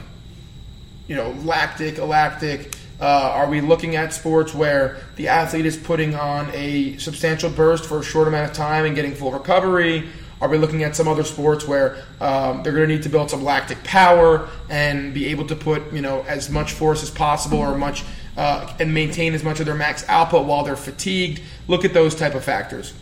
you 1.10 1.16
know, 1.16 1.30
lactic, 1.42 1.98
alactic? 1.98 2.76
Uh, 3.00 3.32
are 3.34 3.50
we 3.50 3.60
looking 3.60 3.96
at 3.96 4.12
sports 4.12 4.54
where 4.54 4.98
the 5.16 5.26
athlete 5.26 5.66
is 5.66 5.76
putting 5.76 6.14
on 6.14 6.48
a 6.52 6.96
substantial 6.98 7.50
burst 7.50 7.84
for 7.84 7.98
a 7.98 8.02
short 8.02 8.28
amount 8.28 8.48
of 8.48 8.56
time 8.56 8.84
and 8.84 8.94
getting 8.94 9.12
full 9.12 9.32
recovery? 9.32 10.08
Are 10.40 10.48
we 10.48 10.56
looking 10.56 10.84
at 10.84 10.94
some 10.94 11.08
other 11.08 11.24
sports 11.24 11.66
where 11.66 12.04
um, 12.20 12.62
they're 12.62 12.72
going 12.72 12.88
to 12.88 12.94
need 12.94 13.02
to 13.02 13.08
build 13.08 13.28
some 13.28 13.42
lactic 13.42 13.82
power 13.82 14.48
and 14.68 15.12
be 15.12 15.26
able 15.26 15.48
to 15.48 15.56
put 15.56 15.92
you 15.92 16.00
know 16.00 16.22
as 16.28 16.48
much 16.48 16.72
force 16.74 17.02
as 17.02 17.10
possible 17.10 17.58
or 17.58 17.76
much 17.76 18.04
uh, 18.36 18.72
and 18.78 18.94
maintain 18.94 19.34
as 19.34 19.42
much 19.42 19.58
of 19.58 19.66
their 19.66 19.74
max 19.74 20.04
output 20.08 20.46
while 20.46 20.62
they're 20.62 20.76
fatigued? 20.76 21.42
Look 21.66 21.84
at 21.84 21.92
those 21.92 22.14
type 22.14 22.36
of 22.36 22.44
factors. 22.44 22.94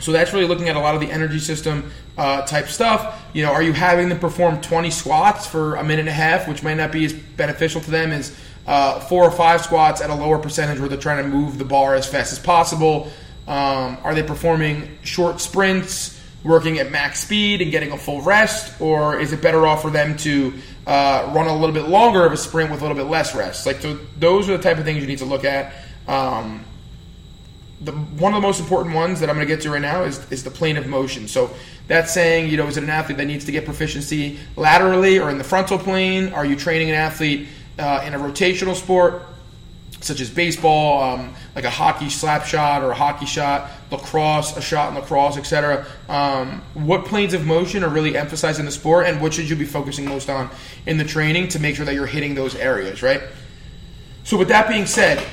So 0.00 0.12
that's 0.12 0.32
really 0.32 0.46
looking 0.46 0.68
at 0.68 0.76
a 0.76 0.80
lot 0.80 0.94
of 0.94 1.00
the 1.00 1.10
energy 1.10 1.38
system 1.38 1.90
uh, 2.16 2.42
type 2.42 2.68
stuff. 2.68 3.22
You 3.32 3.42
know, 3.44 3.52
are 3.52 3.62
you 3.62 3.72
having 3.72 4.08
them 4.08 4.18
perform 4.18 4.60
20 4.60 4.90
squats 4.90 5.46
for 5.46 5.76
a 5.76 5.82
minute 5.82 6.00
and 6.00 6.08
a 6.08 6.12
half, 6.12 6.48
which 6.48 6.62
might 6.62 6.76
not 6.76 6.92
be 6.92 7.04
as 7.04 7.12
beneficial 7.12 7.80
to 7.80 7.90
them 7.90 8.12
as 8.12 8.36
uh, 8.66 9.00
four 9.00 9.24
or 9.24 9.30
five 9.30 9.62
squats 9.62 10.00
at 10.00 10.10
a 10.10 10.14
lower 10.14 10.38
percentage 10.38 10.78
where 10.78 10.88
they're 10.88 10.98
trying 10.98 11.24
to 11.24 11.28
move 11.28 11.58
the 11.58 11.64
bar 11.64 11.94
as 11.94 12.06
fast 12.06 12.32
as 12.32 12.38
possible? 12.38 13.10
Um, 13.46 13.96
are 14.04 14.14
they 14.14 14.22
performing 14.22 14.98
short 15.02 15.40
sprints, 15.40 16.20
working 16.44 16.78
at 16.78 16.90
max 16.90 17.20
speed 17.20 17.62
and 17.62 17.70
getting 17.70 17.92
a 17.92 17.98
full 17.98 18.20
rest, 18.20 18.80
or 18.80 19.18
is 19.18 19.32
it 19.32 19.40
better 19.40 19.66
off 19.66 19.82
for 19.82 19.90
them 19.90 20.16
to 20.18 20.52
uh, 20.86 21.32
run 21.34 21.46
a 21.46 21.56
little 21.56 21.74
bit 21.74 21.88
longer 21.88 22.24
of 22.24 22.32
a 22.32 22.36
sprint 22.36 22.70
with 22.70 22.80
a 22.80 22.84
little 22.84 22.96
bit 22.96 23.10
less 23.10 23.34
rest? 23.34 23.64
Like, 23.64 23.80
so 23.80 23.98
those 24.18 24.48
are 24.48 24.56
the 24.56 24.62
type 24.62 24.78
of 24.78 24.84
things 24.84 25.00
you 25.00 25.06
need 25.06 25.18
to 25.18 25.24
look 25.24 25.44
at. 25.44 25.72
Um, 26.06 26.64
the 27.80 27.92
one 27.92 28.34
of 28.34 28.42
the 28.42 28.46
most 28.46 28.60
important 28.60 28.94
ones 28.94 29.20
that 29.20 29.30
I'm 29.30 29.36
going 29.36 29.46
to 29.46 29.54
get 29.54 29.62
to 29.62 29.70
right 29.70 29.82
now 29.82 30.02
is, 30.02 30.30
is 30.32 30.42
the 30.42 30.50
plane 30.50 30.76
of 30.76 30.86
motion. 30.86 31.28
So 31.28 31.54
that's 31.86 32.12
saying, 32.12 32.50
you 32.50 32.56
know, 32.56 32.66
is 32.66 32.76
it 32.76 32.82
an 32.82 32.90
athlete 32.90 33.18
that 33.18 33.26
needs 33.26 33.44
to 33.44 33.52
get 33.52 33.64
proficiency 33.64 34.38
laterally 34.56 35.18
or 35.18 35.30
in 35.30 35.38
the 35.38 35.44
frontal 35.44 35.78
plane? 35.78 36.32
Are 36.32 36.44
you 36.44 36.56
training 36.56 36.88
an 36.88 36.96
athlete 36.96 37.48
uh, 37.78 38.02
in 38.04 38.14
a 38.14 38.18
rotational 38.18 38.74
sport? 38.74 39.22
such 40.00 40.20
as 40.20 40.30
baseball, 40.30 41.02
um, 41.02 41.34
like 41.54 41.64
a 41.64 41.70
hockey 41.70 42.08
slap 42.08 42.44
shot 42.44 42.82
or 42.82 42.92
a 42.92 42.94
hockey 42.94 43.26
shot, 43.26 43.70
lacrosse, 43.90 44.56
a 44.56 44.60
shot 44.60 44.90
in 44.90 44.94
lacrosse, 44.94 45.36
etc. 45.36 45.86
Um, 46.08 46.62
what 46.74 47.04
planes 47.04 47.34
of 47.34 47.44
motion 47.44 47.82
are 47.82 47.88
really 47.88 48.16
emphasized 48.16 48.60
in 48.60 48.66
the 48.66 48.70
sport, 48.70 49.06
and 49.06 49.20
what 49.20 49.34
should 49.34 49.50
you 49.50 49.56
be 49.56 49.64
focusing 49.64 50.06
most 50.06 50.30
on 50.30 50.50
in 50.86 50.98
the 50.98 51.04
training 51.04 51.48
to 51.48 51.58
make 51.58 51.76
sure 51.76 51.84
that 51.84 51.94
you're 51.94 52.06
hitting 52.06 52.34
those 52.34 52.54
areas, 52.54 53.02
right? 53.02 53.22
So, 54.22 54.36
with 54.36 54.48
that 54.48 54.68
being 54.68 54.86
said, 54.86 55.24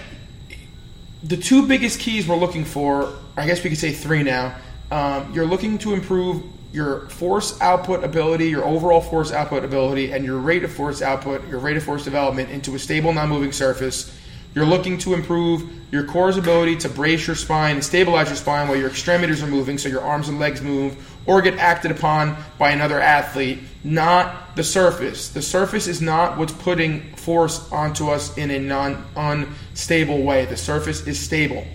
the 1.26 1.38
two 1.38 1.68
biggest 1.68 2.00
keys 2.00 2.28
we're 2.28 2.36
looking 2.36 2.66
for, 2.66 3.14
I 3.36 3.46
guess 3.48 3.64
we 3.64 3.70
could 3.70 3.80
say 3.80 3.92
three 3.92 4.24
now. 4.24 4.56
Um, 4.92 5.34
you're 5.34 5.48
looking 5.48 5.78
to 5.80 5.94
improve 5.94 6.44
your 6.72 7.10
force 7.10 7.60
output 7.62 8.04
ability, 8.04 8.50
your 8.50 8.64
overall 8.64 9.02
force 9.02 9.32
output 9.32 9.64
ability, 9.64 10.12
and 10.12 10.24
your 10.24 10.38
rate 10.38 10.64
of 10.64 10.72
force 10.72 11.02
output, 11.02 11.48
your 11.48 11.60
rate 11.60 11.78
of 11.78 11.84
force 11.84 12.04
development 12.04 12.52
into 12.52 12.76
a 12.76 12.80
stable, 12.80 13.12
non 13.12 13.30
moving 13.30 13.52
surface 13.52 14.16
you're 14.56 14.66
looking 14.66 14.98
to 15.00 15.14
improve 15.14 15.70
your 15.92 16.06
core's 16.06 16.38
ability 16.38 16.78
to 16.78 16.88
brace 16.90 17.28
your 17.28 17.36
spine 17.36 17.76
and 17.76 17.84
stabilize 17.84 18.28
your 18.28 18.38
spine 18.38 18.70
while 18.70 18.78
your 18.78 18.90
extremities 18.90 19.44
are 19.44 19.48
moving, 19.48 19.78
so 19.78 19.90
your 19.90 20.02
arms 20.02 20.30
and 20.30 20.40
legs 20.40 20.62
move, 20.62 20.96
or 21.26 21.42
get 21.42 21.58
acted 21.58 21.92
upon 21.92 22.38
by 22.58 22.72
another 22.72 23.00
athlete, 23.00 23.60
not 23.84 24.56
the 24.56 24.64
surface. 24.64 25.30
The 25.30 25.42
surface 25.42 25.88
is 25.88 26.02
not 26.02 26.38
what's 26.38 26.54
putting 26.54 27.16
force 27.16 27.72
onto 27.72 28.10
us 28.10 28.38
in 28.38 28.52
a 28.52 28.60
non 28.60 29.04
unstable 29.16 30.24
way. 30.24 30.46
The 30.46 30.58
surface 30.58 31.06
is 31.08 31.20
stable. 31.20 31.66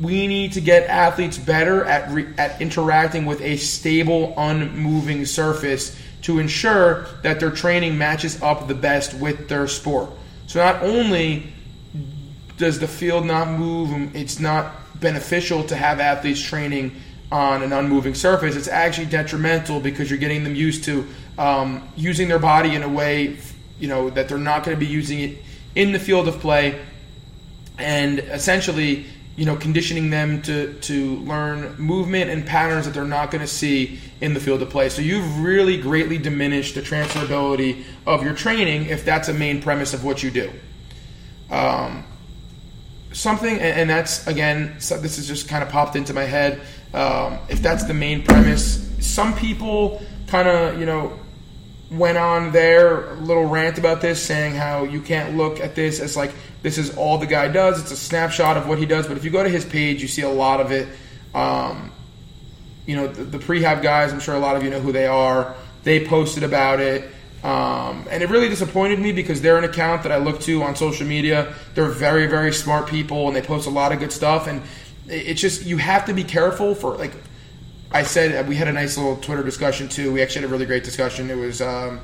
We 0.00 0.26
need 0.26 0.52
to 0.52 0.60
get 0.60 0.88
athletes 0.88 1.38
better 1.38 1.84
at, 1.84 2.10
re- 2.10 2.32
at 2.38 2.60
interacting 2.60 3.26
with 3.26 3.40
a 3.40 3.56
stable, 3.56 4.34
unmoving 4.36 5.26
surface 5.26 5.98
to 6.22 6.38
ensure 6.38 7.06
that 7.22 7.40
their 7.40 7.50
training 7.50 7.98
matches 7.98 8.40
up 8.42 8.68
the 8.68 8.74
best 8.74 9.12
with 9.14 9.48
their 9.48 9.68
sport. 9.68 10.10
So 10.46 10.60
not 10.60 10.82
only 10.82 11.52
does 12.56 12.78
the 12.78 12.88
field 12.88 13.26
not 13.26 13.48
move? 13.48 14.14
It's 14.14 14.38
not 14.38 14.72
beneficial 15.00 15.64
to 15.64 15.76
have 15.76 16.00
athletes 16.00 16.40
training 16.40 16.92
on 17.32 17.62
an 17.62 17.72
unmoving 17.72 18.14
surface. 18.14 18.54
It's 18.54 18.68
actually 18.68 19.06
detrimental 19.06 19.80
because 19.80 20.10
you're 20.10 20.18
getting 20.18 20.44
them 20.44 20.54
used 20.54 20.84
to 20.84 21.08
um, 21.38 21.88
using 21.96 22.28
their 22.28 22.38
body 22.38 22.74
in 22.74 22.82
a 22.82 22.88
way, 22.88 23.38
you 23.80 23.88
know, 23.88 24.10
that 24.10 24.28
they're 24.28 24.36
not 24.36 24.64
going 24.64 24.76
to 24.76 24.80
be 24.80 24.86
using 24.86 25.20
it 25.20 25.38
in 25.74 25.92
the 25.92 25.98
field 25.98 26.28
of 26.28 26.38
play, 26.40 26.78
and 27.78 28.18
essentially, 28.18 29.06
you 29.34 29.46
know, 29.46 29.56
conditioning 29.56 30.10
them 30.10 30.42
to 30.42 30.74
to 30.80 31.16
learn 31.20 31.74
movement 31.78 32.30
and 32.30 32.44
patterns 32.44 32.84
that 32.84 32.92
they're 32.92 33.04
not 33.04 33.30
going 33.30 33.40
to 33.40 33.48
see 33.48 33.98
in 34.20 34.34
the 34.34 34.40
field 34.40 34.60
of 34.60 34.68
play. 34.68 34.90
So 34.90 35.00
you've 35.00 35.40
really 35.40 35.80
greatly 35.80 36.18
diminished 36.18 36.74
the 36.74 36.82
transferability 36.82 37.82
of 38.06 38.22
your 38.22 38.34
training 38.34 38.86
if 38.86 39.06
that's 39.06 39.28
a 39.28 39.34
main 39.34 39.62
premise 39.62 39.94
of 39.94 40.04
what 40.04 40.22
you 40.22 40.30
do. 40.30 40.52
Um, 41.50 42.04
something, 43.12 43.58
and, 43.58 43.88
that's 43.88 44.26
again, 44.26 44.76
so 44.80 44.98
this 44.98 45.16
has 45.16 45.26
just 45.26 45.48
kind 45.48 45.62
of 45.62 45.70
popped 45.70 45.96
into 45.96 46.12
my 46.12 46.24
head. 46.24 46.60
Um, 46.94 47.38
if 47.48 47.62
that's 47.62 47.84
the 47.84 47.94
main 47.94 48.22
premise, 48.22 48.88
some 49.00 49.34
people 49.34 50.02
kind 50.26 50.48
of, 50.48 50.78
you 50.78 50.86
know, 50.86 51.18
went 51.90 52.18
on 52.18 52.52
their 52.52 53.14
little 53.16 53.44
rant 53.44 53.78
about 53.78 54.00
this, 54.00 54.22
saying 54.22 54.54
how 54.54 54.84
you 54.84 55.00
can't 55.00 55.36
look 55.36 55.60
at 55.60 55.74
this 55.74 56.00
as 56.00 56.16
like 56.16 56.32
this 56.62 56.78
is 56.78 56.96
all 56.96 57.18
the 57.18 57.26
guy 57.26 57.48
does. 57.48 57.80
It's 57.80 57.90
a 57.90 57.96
snapshot 57.96 58.56
of 58.56 58.68
what 58.68 58.78
he 58.78 58.86
does. 58.86 59.06
But 59.06 59.16
if 59.16 59.24
you 59.24 59.30
go 59.30 59.42
to 59.42 59.48
his 59.48 59.64
page, 59.64 60.00
you 60.00 60.08
see 60.08 60.22
a 60.22 60.28
lot 60.28 60.60
of 60.60 60.70
it. 60.70 60.88
Um, 61.34 61.92
you 62.86 62.96
know, 62.96 63.06
the, 63.06 63.24
the 63.24 63.38
prehab 63.38 63.82
guys. 63.82 64.12
I'm 64.12 64.20
sure 64.20 64.34
a 64.34 64.38
lot 64.38 64.56
of 64.56 64.62
you 64.62 64.70
know 64.70 64.80
who 64.80 64.92
they 64.92 65.06
are. 65.06 65.54
They 65.82 66.06
posted 66.06 66.42
about 66.42 66.80
it. 66.80 67.10
Um, 67.42 68.06
and 68.08 68.22
it 68.22 68.30
really 68.30 68.48
disappointed 68.48 69.00
me 69.00 69.10
because 69.10 69.42
they're 69.42 69.58
an 69.58 69.64
account 69.64 70.04
that 70.04 70.12
I 70.12 70.18
look 70.18 70.40
to 70.42 70.62
on 70.62 70.76
social 70.76 71.06
media. 71.06 71.54
They're 71.74 71.88
very, 71.88 72.26
very 72.26 72.52
smart 72.52 72.86
people 72.86 73.26
and 73.26 73.34
they 73.34 73.42
post 73.42 73.66
a 73.66 73.70
lot 73.70 73.90
of 73.90 73.98
good 73.98 74.12
stuff. 74.12 74.46
And 74.46 74.62
it's 75.08 75.40
just, 75.40 75.64
you 75.64 75.76
have 75.78 76.04
to 76.06 76.14
be 76.14 76.24
careful 76.24 76.74
for, 76.74 76.96
like, 76.96 77.12
I 77.90 78.04
said, 78.04 78.48
we 78.48 78.56
had 78.56 78.68
a 78.68 78.72
nice 78.72 78.96
little 78.96 79.16
Twitter 79.16 79.42
discussion 79.42 79.88
too. 79.88 80.12
We 80.12 80.22
actually 80.22 80.42
had 80.42 80.50
a 80.50 80.52
really 80.52 80.66
great 80.66 80.84
discussion. 80.84 81.30
It 81.30 81.36
was, 81.36 81.60
um, 81.60 82.00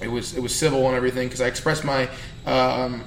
it 0.00 0.08
was, 0.08 0.36
it 0.36 0.40
was 0.40 0.54
civil 0.54 0.86
and 0.86 0.94
everything 0.94 1.26
because 1.26 1.40
I 1.40 1.46
expressed 1.46 1.84
my, 1.84 2.08
um, 2.46 3.04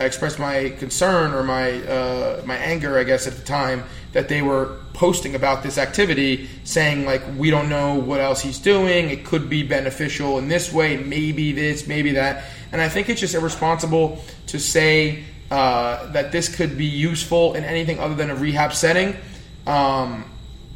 I 0.00 0.04
expressed 0.06 0.40
my 0.40 0.70
concern 0.70 1.32
or 1.32 1.44
my 1.44 1.80
uh, 1.82 2.42
my 2.44 2.56
anger, 2.56 2.98
I 2.98 3.04
guess, 3.04 3.28
at 3.28 3.34
the 3.34 3.44
time 3.44 3.84
that 4.12 4.28
they 4.28 4.42
were 4.42 4.80
posting 4.92 5.36
about 5.36 5.62
this 5.62 5.78
activity, 5.78 6.48
saying 6.64 7.04
like 7.04 7.22
we 7.36 7.50
don't 7.50 7.68
know 7.68 7.94
what 7.94 8.20
else 8.20 8.40
he's 8.40 8.58
doing. 8.58 9.10
It 9.10 9.24
could 9.24 9.48
be 9.48 9.62
beneficial 9.62 10.38
in 10.38 10.48
this 10.48 10.72
way, 10.72 10.96
maybe 10.96 11.52
this, 11.52 11.86
maybe 11.86 12.12
that. 12.12 12.44
And 12.72 12.80
I 12.80 12.88
think 12.88 13.08
it's 13.08 13.20
just 13.20 13.36
irresponsible 13.36 14.24
to 14.48 14.58
say 14.58 15.22
uh, 15.54 16.10
that 16.10 16.32
this 16.32 16.52
could 16.52 16.76
be 16.76 16.84
useful 16.84 17.54
in 17.54 17.62
anything 17.62 18.00
other 18.00 18.16
than 18.16 18.28
a 18.28 18.34
rehab 18.34 18.74
setting. 18.74 19.14
Um, 19.68 20.24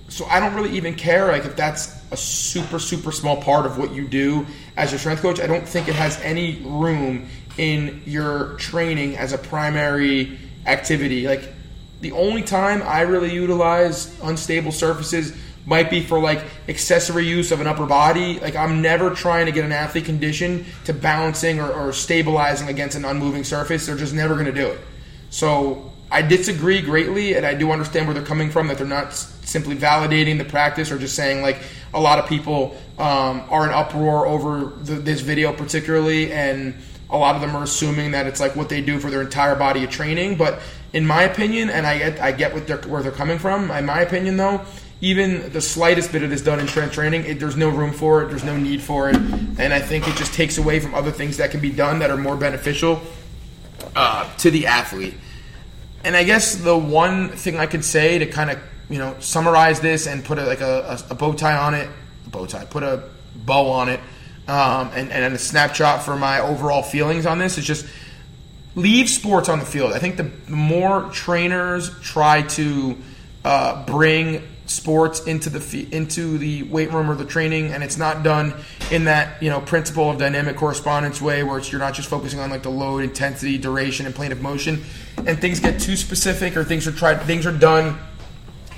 so 0.09 0.25
I 0.27 0.39
don't 0.39 0.55
really 0.55 0.77
even 0.77 0.95
care 0.95 1.27
like 1.33 1.45
if 1.45 1.57
that's 1.57 2.01
a 2.13 2.17
super 2.17 2.79
super 2.79 3.11
small 3.11 3.43
part 3.43 3.67
of 3.67 3.77
what 3.77 3.93
you 3.93 4.07
do 4.07 4.47
as 4.77 4.93
your 4.93 5.01
strength 5.01 5.21
coach. 5.21 5.41
I 5.41 5.49
don't 5.49 5.67
think 5.67 5.89
it 5.89 5.97
has 5.97 6.21
any 6.21 6.63
room 6.63 7.27
in 7.57 8.03
your 8.07 8.55
training 8.55 9.17
as 9.17 9.33
a 9.33 9.39
primary 9.39 10.39
activity. 10.65 11.27
Like 11.27 11.53
the 12.01 12.13
only 12.13 12.43
time 12.43 12.81
I 12.85 13.01
really 13.01 13.35
utilize 13.35 14.17
unstable 14.23 14.71
surfaces 14.71 15.37
might 15.69 15.91
be 15.91 16.01
for 16.01 16.19
like 16.19 16.43
accessory 16.67 17.27
use 17.27 17.53
of 17.53 17.61
an 17.61 17.67
upper 17.67 17.85
body. 17.85 18.41
Like 18.41 18.57
I'm 18.57 18.81
never 18.81 19.11
trying 19.11 19.47
to 19.47 19.53
get 19.53 19.67
an 19.67 19.73
athlete 19.73 20.07
conditioned 20.07 20.65
to 20.87 20.95
balancing 20.95 21.61
or, 21.61 21.71
or 21.71 21.93
stabilizing 21.93 22.69
against 22.69 22.97
an 22.97 23.05
unmoving 23.05 23.45
surface. 23.45 23.85
They're 23.87 23.97
just 23.97 24.15
never 24.15 24.33
going 24.33 24.47
to 24.47 24.53
do 24.53 24.67
it. 24.67 24.81
So 25.29 25.93
I 26.11 26.23
disagree 26.23 26.81
greatly, 26.81 27.35
and 27.35 27.45
I 27.45 27.53
do 27.53 27.71
understand 27.71 28.07
where 28.07 28.15
they're 28.15 28.25
coming 28.25 28.51
from. 28.51 28.69
That 28.69 28.79
they're 28.79 28.87
not 28.87 29.13
simply 29.13 29.77
validating 29.77 30.39
the 30.39 30.45
practice 30.47 30.91
or 30.91 30.99
just 30.99 31.15
saying 31.15 31.43
like 31.43 31.59
a 31.93 32.01
lot 32.01 32.19
of 32.19 32.27
people 32.27 32.75
um, 32.99 33.43
are 33.51 33.67
in 33.67 33.71
uproar 33.71 34.27
over 34.27 34.73
the, 34.85 34.95
this 34.95 35.21
video 35.21 35.53
particularly, 35.53 36.33
and 36.33 36.75
a 37.11 37.19
lot 37.19 37.35
of 37.35 37.43
them 37.43 37.55
are 37.55 37.63
assuming 37.63 38.13
that 38.13 38.27
it's 38.27 38.41
like 38.41 38.57
what 38.57 38.71
they 38.71 38.81
do 38.81 38.99
for 38.99 39.11
their 39.11 39.21
entire 39.21 39.55
body 39.55 39.85
of 39.85 39.91
training. 39.91 40.37
But 40.37 40.61
in 40.95 41.07
my 41.07 41.25
opinion, 41.25 41.69
and 41.69 41.87
I 41.87 41.99
get 41.99 42.21
I 42.23 42.33
get 42.33 42.55
what 42.55 42.67
they're, 42.67 42.79
where 42.79 43.03
they're 43.03 43.13
coming 43.13 43.39
from. 43.39 43.71
In 43.71 43.85
my 43.85 44.01
opinion, 44.01 44.39
though, 44.39 44.65
even 45.01 45.53
the 45.53 45.61
slightest 45.61 46.13
bit 46.13 46.23
of 46.23 46.31
this 46.31 46.43
done 46.43 46.59
in 46.59 46.67
strength 46.67 46.93
training, 46.93 47.25
it, 47.25 47.39
there's 47.39 47.57
no 47.57 47.69
room 47.69 47.93
for 47.93 48.23
it. 48.23 48.29
There's 48.29 48.45
no 48.45 48.57
need 48.57 48.83
for 48.83 49.09
it, 49.09 49.17
and 49.17 49.73
I 49.73 49.81
think 49.81 50.09
it 50.09 50.17
just 50.17 50.35
takes 50.35 50.59
away 50.59 50.81
from 50.81 50.95
other 50.95 51.13
things 51.13 51.37
that 51.37 51.51
can 51.51 51.61
be 51.61 51.71
done 51.71 52.01
that 52.01 52.11
are 52.11 52.17
more 52.17 52.37
beneficial 52.37 53.01
uh, 53.95 54.29
to 54.39 54.51
the 54.51 54.67
athlete. 54.67 55.15
And 56.05 56.17
I 56.17 56.25
guess 56.25 56.57
the 56.57 56.77
one 56.77 57.31
thing 57.31 57.59
I 57.59 57.67
could 57.67 57.85
say 57.85 58.19
to 58.19 58.27
kind 58.27 58.51
of 58.51 58.59
you 58.89 58.99
know 58.99 59.17
summarize 59.21 59.81
this 59.81 60.07
and 60.07 60.25
put 60.25 60.39
a, 60.39 60.45
like 60.45 60.61
a, 60.61 60.99
a, 61.09 61.13
a 61.13 61.15
bow 61.15 61.33
tie 61.33 61.57
on 61.57 61.75
it, 61.75 61.89
a 62.27 62.31
bow 62.31 62.47
tie, 62.47 62.65
put 62.65 62.83
a 62.83 63.09
bow 63.37 63.71
on 63.71 63.89
it 63.89 64.01
um, 64.49 64.91
and, 64.95 65.11
and 65.13 65.35
a 65.35 65.39
snapshot 65.39 66.03
for 66.03 66.17
my 66.17 66.41
overall 66.41 66.83
feelings 66.83 67.27
on 67.27 67.39
this 67.39 67.59
is 67.59 67.65
just 67.65 67.87
leave 68.75 69.09
sports 69.09 69.49
on 69.49 69.59
the 69.59 69.65
field. 69.65 69.93
I 69.93 69.99
think 69.99 70.17
the 70.17 70.31
more 70.51 71.03
trainers 71.11 71.91
try 72.01 72.43
to 72.43 72.97
uh, 73.45 73.85
bring 73.85 74.43
sports 74.71 75.25
into 75.25 75.51
the 75.51 75.89
into 75.95 76.39
the 76.39 76.63
weight 76.65 76.93
room 76.93 77.11
or 77.11 77.15
the 77.15 77.25
training, 77.25 77.73
and 77.73 77.83
it's 77.83 77.97
not 77.97 78.23
done 78.23 78.55
in 78.91 79.05
that 79.05 79.43
you 79.43 79.51
know 79.51 79.61
principle 79.61 80.11
of 80.11 80.19
dynamic 80.19 80.57
correspondence 80.57 81.21
way, 81.21 81.43
where 81.43 81.59
you're 81.61 81.81
not 81.81 81.95
just 81.95 82.09
focusing 82.09 82.41
on 82.41 82.51
like 82.51 82.63
the 82.63 82.71
load, 82.71 83.03
intensity, 83.03 83.59
duration, 83.59 84.07
and 84.07 84.15
plane 84.15 84.33
of 84.33 84.41
motion, 84.41 84.83
and 85.27 85.39
things 85.39 85.61
get 85.61 85.81
too 85.81 85.97
specific 85.97 86.57
or 86.57 86.65
things 86.65 86.87
are 86.87 86.93
tried, 86.93 87.21
things 87.23 87.47
are 87.47 87.57
done 87.57 87.99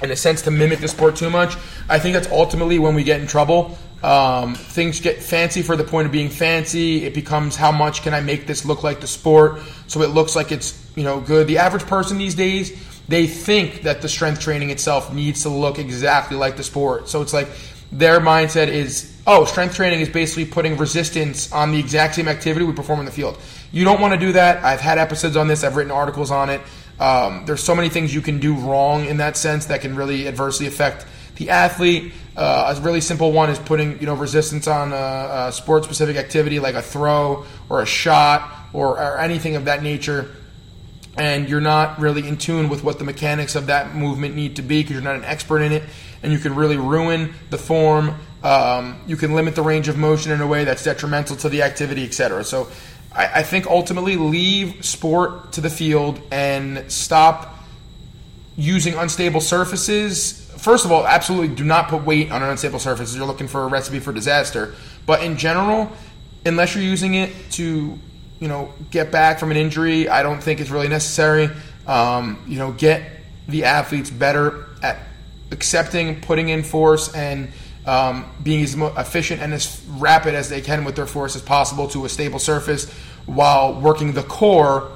in 0.02 0.10
a 0.10 0.16
sense 0.16 0.42
to 0.42 0.50
mimic 0.50 0.80
the 0.80 0.88
sport 0.88 1.16
too 1.16 1.30
much. 1.30 1.56
I 1.88 1.98
think 1.98 2.14
that's 2.14 2.30
ultimately 2.30 2.78
when 2.78 2.94
we 2.94 3.04
get 3.04 3.20
in 3.20 3.26
trouble. 3.26 3.78
Um, 4.02 4.54
things 4.54 4.98
get 5.00 5.22
fancy 5.22 5.60
for 5.60 5.76
the 5.76 5.84
point 5.84 6.06
of 6.06 6.12
being 6.12 6.30
fancy. 6.30 7.04
It 7.04 7.12
becomes 7.12 7.54
how 7.54 7.70
much 7.70 8.02
can 8.02 8.14
I 8.14 8.20
make 8.20 8.46
this 8.46 8.64
look 8.64 8.82
like 8.82 9.00
the 9.00 9.06
sport 9.06 9.60
so 9.88 10.00
it 10.00 10.10
looks 10.10 10.34
like 10.34 10.52
it's 10.52 10.90
you 10.96 11.04
know 11.04 11.20
good. 11.20 11.46
The 11.46 11.58
average 11.58 11.86
person 11.86 12.16
these 12.16 12.34
days 12.34 12.70
they 13.10 13.26
think 13.26 13.82
that 13.82 14.02
the 14.02 14.08
strength 14.08 14.40
training 14.40 14.70
itself 14.70 15.12
needs 15.12 15.42
to 15.42 15.48
look 15.48 15.80
exactly 15.80 16.36
like 16.36 16.56
the 16.56 16.62
sport. 16.62 17.08
So 17.08 17.22
it's 17.22 17.32
like 17.32 17.48
their 17.90 18.20
mindset 18.20 18.68
is 18.68 19.12
oh 19.26 19.44
strength 19.44 19.74
training 19.74 20.00
is 20.00 20.08
basically 20.08 20.44
putting 20.44 20.76
resistance 20.76 21.52
on 21.52 21.72
the 21.72 21.80
exact 21.80 22.14
same 22.14 22.28
activity 22.28 22.64
we 22.64 22.72
perform 22.72 23.00
in 23.00 23.06
the 23.06 23.10
field. 23.10 23.36
You 23.72 23.84
don't 23.84 24.00
want 24.00 24.14
to 24.14 24.20
do 24.20 24.32
that. 24.34 24.62
I've 24.62 24.80
had 24.80 24.98
episodes 24.98 25.36
on 25.36 25.48
this. 25.48 25.64
I've 25.64 25.74
written 25.74 25.90
articles 25.90 26.30
on 26.30 26.50
it. 26.50 26.60
Um, 27.00 27.46
there's 27.46 27.64
so 27.64 27.74
many 27.74 27.88
things 27.88 28.14
you 28.14 28.20
can 28.20 28.38
do 28.38 28.54
wrong 28.54 29.06
in 29.06 29.16
that 29.16 29.36
sense 29.36 29.66
that 29.66 29.80
can 29.80 29.96
really 29.96 30.28
adversely 30.28 30.68
affect 30.68 31.04
the 31.34 31.50
athlete. 31.50 32.12
Uh, 32.36 32.76
a 32.76 32.80
really 32.80 33.00
simple 33.00 33.32
one 33.32 33.50
is 33.50 33.58
putting 33.58 33.98
you 33.98 34.06
know 34.06 34.14
resistance 34.14 34.68
on 34.68 34.92
a, 34.92 35.48
a 35.48 35.52
sport 35.52 35.82
specific 35.82 36.16
activity 36.16 36.60
like 36.60 36.76
a 36.76 36.82
throw 36.82 37.44
or 37.68 37.82
a 37.82 37.86
shot 37.86 38.68
or, 38.72 39.00
or 39.00 39.18
anything 39.18 39.56
of 39.56 39.64
that 39.64 39.82
nature 39.82 40.36
and 41.20 41.50
you're 41.50 41.60
not 41.60 42.00
really 42.00 42.26
in 42.26 42.38
tune 42.38 42.70
with 42.70 42.82
what 42.82 42.98
the 42.98 43.04
mechanics 43.04 43.54
of 43.54 43.66
that 43.66 43.94
movement 43.94 44.34
need 44.34 44.56
to 44.56 44.62
be 44.62 44.80
because 44.80 44.94
you're 44.94 45.02
not 45.02 45.16
an 45.16 45.24
expert 45.24 45.60
in 45.60 45.70
it, 45.70 45.82
and 46.22 46.32
you 46.32 46.38
can 46.38 46.54
really 46.54 46.78
ruin 46.78 47.34
the 47.50 47.58
form. 47.58 48.14
Um, 48.42 48.98
you 49.06 49.16
can 49.16 49.34
limit 49.34 49.54
the 49.54 49.60
range 49.60 49.88
of 49.88 49.98
motion 49.98 50.32
in 50.32 50.40
a 50.40 50.46
way 50.46 50.64
that's 50.64 50.82
detrimental 50.82 51.36
to 51.36 51.50
the 51.50 51.62
activity, 51.62 52.06
etc. 52.06 52.42
So, 52.42 52.68
I, 53.14 53.40
I 53.40 53.42
think 53.42 53.66
ultimately 53.66 54.16
leave 54.16 54.82
sport 54.82 55.52
to 55.52 55.60
the 55.60 55.68
field 55.68 56.22
and 56.30 56.90
stop 56.90 57.54
using 58.56 58.94
unstable 58.94 59.42
surfaces. 59.42 60.50
First 60.56 60.86
of 60.86 60.90
all, 60.90 61.06
absolutely 61.06 61.54
do 61.54 61.64
not 61.64 61.88
put 61.88 62.02
weight 62.02 62.32
on 62.32 62.42
an 62.42 62.48
unstable 62.48 62.78
surface. 62.78 63.14
You're 63.14 63.26
looking 63.26 63.46
for 63.46 63.64
a 63.64 63.66
recipe 63.66 63.98
for 63.98 64.14
disaster. 64.14 64.74
But 65.04 65.22
in 65.22 65.36
general, 65.36 65.92
unless 66.46 66.74
you're 66.74 66.84
using 66.84 67.12
it 67.14 67.30
to, 67.52 67.98
you 68.40 68.48
know, 68.48 68.72
get 68.90 69.12
back 69.12 69.38
from 69.38 69.50
an 69.50 69.56
injury, 69.56 70.08
I 70.08 70.22
don't 70.22 70.42
think 70.42 70.60
it's 70.60 70.70
really 70.70 70.88
necessary. 70.88 71.50
Um, 71.86 72.42
you 72.46 72.58
know, 72.58 72.72
get 72.72 73.02
the 73.46 73.64
athletes 73.64 74.10
better 74.10 74.66
at 74.82 74.98
accepting, 75.52 76.20
putting 76.20 76.48
in 76.48 76.62
force, 76.62 77.14
and 77.14 77.52
um, 77.86 78.30
being 78.42 78.62
as 78.62 78.74
efficient 78.74 79.40
and 79.40 79.52
as 79.52 79.84
rapid 79.88 80.34
as 80.34 80.48
they 80.48 80.60
can 80.60 80.84
with 80.84 80.96
their 80.96 81.06
force 81.06 81.36
as 81.36 81.42
possible 81.42 81.88
to 81.88 82.04
a 82.04 82.08
stable 82.08 82.38
surface 82.38 82.90
while 83.26 83.80
working 83.80 84.12
the 84.12 84.22
core 84.22 84.90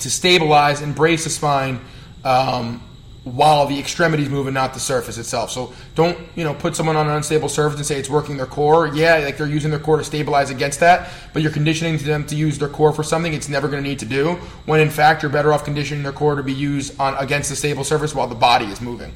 to 0.00 0.10
stabilize 0.10 0.80
and 0.80 0.94
brace 0.94 1.24
the 1.24 1.30
spine 1.30 1.80
um, 2.24 2.82
while 3.24 3.66
the 3.66 3.78
extremities 3.78 4.28
move 4.28 4.48
and 4.48 4.54
not 4.54 4.74
the 4.74 4.80
surface 4.80 5.16
itself. 5.16 5.50
So 5.50 5.72
don't 5.94 6.18
you 6.34 6.42
know 6.42 6.54
put 6.54 6.74
someone 6.74 6.96
on 6.96 7.06
an 7.06 7.14
unstable 7.14 7.48
surface 7.48 7.78
and 7.78 7.86
say 7.86 7.98
it's 7.98 8.10
working 8.10 8.36
their 8.36 8.46
core. 8.46 8.88
Yeah, 8.88 9.18
like 9.18 9.36
they're 9.36 9.46
using 9.46 9.70
their 9.70 9.78
core 9.78 9.98
to 9.98 10.04
stabilize 10.04 10.50
against 10.50 10.80
that, 10.80 11.10
but 11.32 11.42
you're 11.42 11.52
conditioning 11.52 11.98
them 11.98 12.26
to 12.26 12.34
use 12.34 12.58
their 12.58 12.68
core 12.68 12.92
for 12.92 13.04
something 13.04 13.32
it's 13.32 13.48
never 13.48 13.68
going 13.68 13.82
to 13.82 13.88
need 13.88 14.00
to 14.00 14.06
do. 14.06 14.34
When 14.66 14.80
in 14.80 14.90
fact 14.90 15.22
you're 15.22 15.30
better 15.30 15.52
off 15.52 15.64
conditioning 15.64 16.02
their 16.02 16.12
core 16.12 16.34
to 16.34 16.42
be 16.42 16.52
used 16.52 16.98
on 16.98 17.14
against 17.14 17.48
the 17.48 17.56
stable 17.56 17.84
surface 17.84 18.14
while 18.14 18.26
the 18.26 18.34
body 18.34 18.66
is 18.66 18.80
moving. 18.80 19.12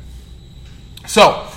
So 1.06 1.48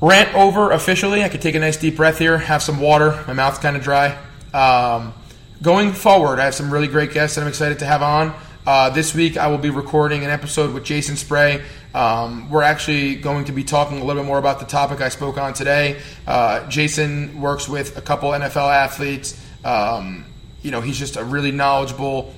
rant 0.00 0.32
over 0.34 0.70
officially. 0.70 1.24
I 1.24 1.28
could 1.28 1.42
take 1.42 1.56
a 1.56 1.60
nice 1.60 1.76
deep 1.76 1.96
breath 1.96 2.18
here, 2.18 2.38
have 2.38 2.62
some 2.62 2.80
water. 2.80 3.24
My 3.26 3.32
mouth's 3.32 3.58
kind 3.58 3.76
of 3.76 3.82
dry. 3.82 4.16
Um, 4.54 5.12
going 5.60 5.92
forward, 5.92 6.38
I 6.38 6.44
have 6.44 6.54
some 6.54 6.72
really 6.72 6.88
great 6.88 7.12
guests 7.12 7.34
that 7.34 7.42
I'm 7.42 7.48
excited 7.48 7.80
to 7.80 7.84
have 7.84 8.02
on. 8.02 8.34
Uh, 8.68 8.90
this 8.90 9.14
week, 9.14 9.38
I 9.38 9.46
will 9.46 9.56
be 9.56 9.70
recording 9.70 10.24
an 10.24 10.30
episode 10.30 10.74
with 10.74 10.84
Jason 10.84 11.16
Spray. 11.16 11.62
Um, 11.94 12.50
we're 12.50 12.60
actually 12.62 13.14
going 13.14 13.46
to 13.46 13.52
be 13.52 13.64
talking 13.64 13.96
a 13.98 14.04
little 14.04 14.22
bit 14.22 14.26
more 14.26 14.36
about 14.36 14.58
the 14.58 14.66
topic 14.66 15.00
I 15.00 15.08
spoke 15.08 15.38
on 15.38 15.54
today. 15.54 15.98
Uh, 16.26 16.68
Jason 16.68 17.40
works 17.40 17.66
with 17.66 17.96
a 17.96 18.02
couple 18.02 18.28
NFL 18.28 18.70
athletes. 18.70 19.42
Um, 19.64 20.26
you 20.60 20.70
know, 20.70 20.82
he's 20.82 20.98
just 20.98 21.16
a 21.16 21.24
really 21.24 21.50
knowledgeable 21.50 22.34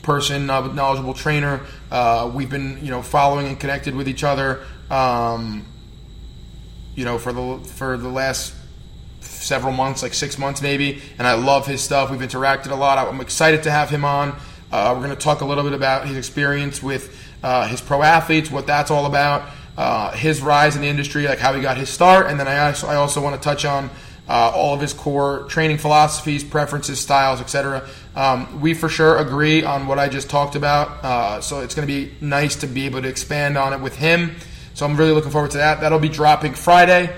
person, 0.00 0.46
knowledgeable 0.46 1.12
trainer. 1.12 1.60
Uh, 1.90 2.32
we've 2.34 2.48
been, 2.48 2.82
you 2.82 2.90
know, 2.90 3.02
following 3.02 3.46
and 3.46 3.60
connected 3.60 3.94
with 3.94 4.08
each 4.08 4.24
other. 4.24 4.64
Um, 4.90 5.66
you 6.94 7.04
know, 7.04 7.18
for 7.18 7.34
the 7.34 7.58
for 7.58 7.98
the 7.98 8.08
last 8.08 8.54
several 9.20 9.74
months, 9.74 10.02
like 10.02 10.14
six 10.14 10.38
months 10.38 10.62
maybe, 10.62 11.02
and 11.18 11.26
I 11.26 11.34
love 11.34 11.66
his 11.66 11.82
stuff. 11.82 12.10
We've 12.10 12.20
interacted 12.20 12.70
a 12.70 12.74
lot. 12.74 12.96
I'm 12.96 13.20
excited 13.20 13.64
to 13.64 13.70
have 13.70 13.90
him 13.90 14.06
on. 14.06 14.34
Uh, 14.72 14.94
we're 14.94 15.04
going 15.04 15.14
to 15.14 15.22
talk 15.22 15.42
a 15.42 15.44
little 15.44 15.64
bit 15.64 15.74
about 15.74 16.06
his 16.06 16.16
experience 16.16 16.82
with 16.82 17.14
uh, 17.42 17.66
his 17.68 17.80
pro 17.82 18.02
athletes, 18.02 18.50
what 18.50 18.66
that's 18.66 18.90
all 18.90 19.04
about, 19.04 19.50
uh, 19.76 20.12
his 20.12 20.40
rise 20.40 20.76
in 20.76 20.80
the 20.80 20.88
industry, 20.88 21.28
like 21.28 21.38
how 21.38 21.52
he 21.52 21.60
got 21.60 21.76
his 21.76 21.90
start, 21.90 22.28
and 22.28 22.40
then 22.40 22.48
I 22.48 22.68
also, 22.68 22.86
I 22.86 22.96
also 22.96 23.22
want 23.22 23.36
to 23.36 23.42
touch 23.42 23.66
on 23.66 23.90
uh, 24.30 24.50
all 24.54 24.72
of 24.72 24.80
his 24.80 24.94
core 24.94 25.44
training 25.50 25.76
philosophies, 25.76 26.42
preferences, 26.42 26.98
styles, 26.98 27.42
etc. 27.42 27.86
Um, 28.16 28.62
we 28.62 28.72
for 28.72 28.88
sure 28.88 29.18
agree 29.18 29.62
on 29.62 29.86
what 29.86 29.98
I 29.98 30.08
just 30.08 30.30
talked 30.30 30.56
about, 30.56 31.04
uh, 31.04 31.40
so 31.42 31.60
it's 31.60 31.74
going 31.74 31.86
to 31.86 31.92
be 31.92 32.14
nice 32.22 32.56
to 32.56 32.66
be 32.66 32.86
able 32.86 33.02
to 33.02 33.08
expand 33.08 33.58
on 33.58 33.74
it 33.74 33.80
with 33.80 33.96
him. 33.96 34.36
So 34.72 34.86
I'm 34.86 34.96
really 34.96 35.12
looking 35.12 35.32
forward 35.32 35.50
to 35.50 35.58
that. 35.58 35.82
That'll 35.82 35.98
be 35.98 36.08
dropping 36.08 36.54
Friday. 36.54 37.14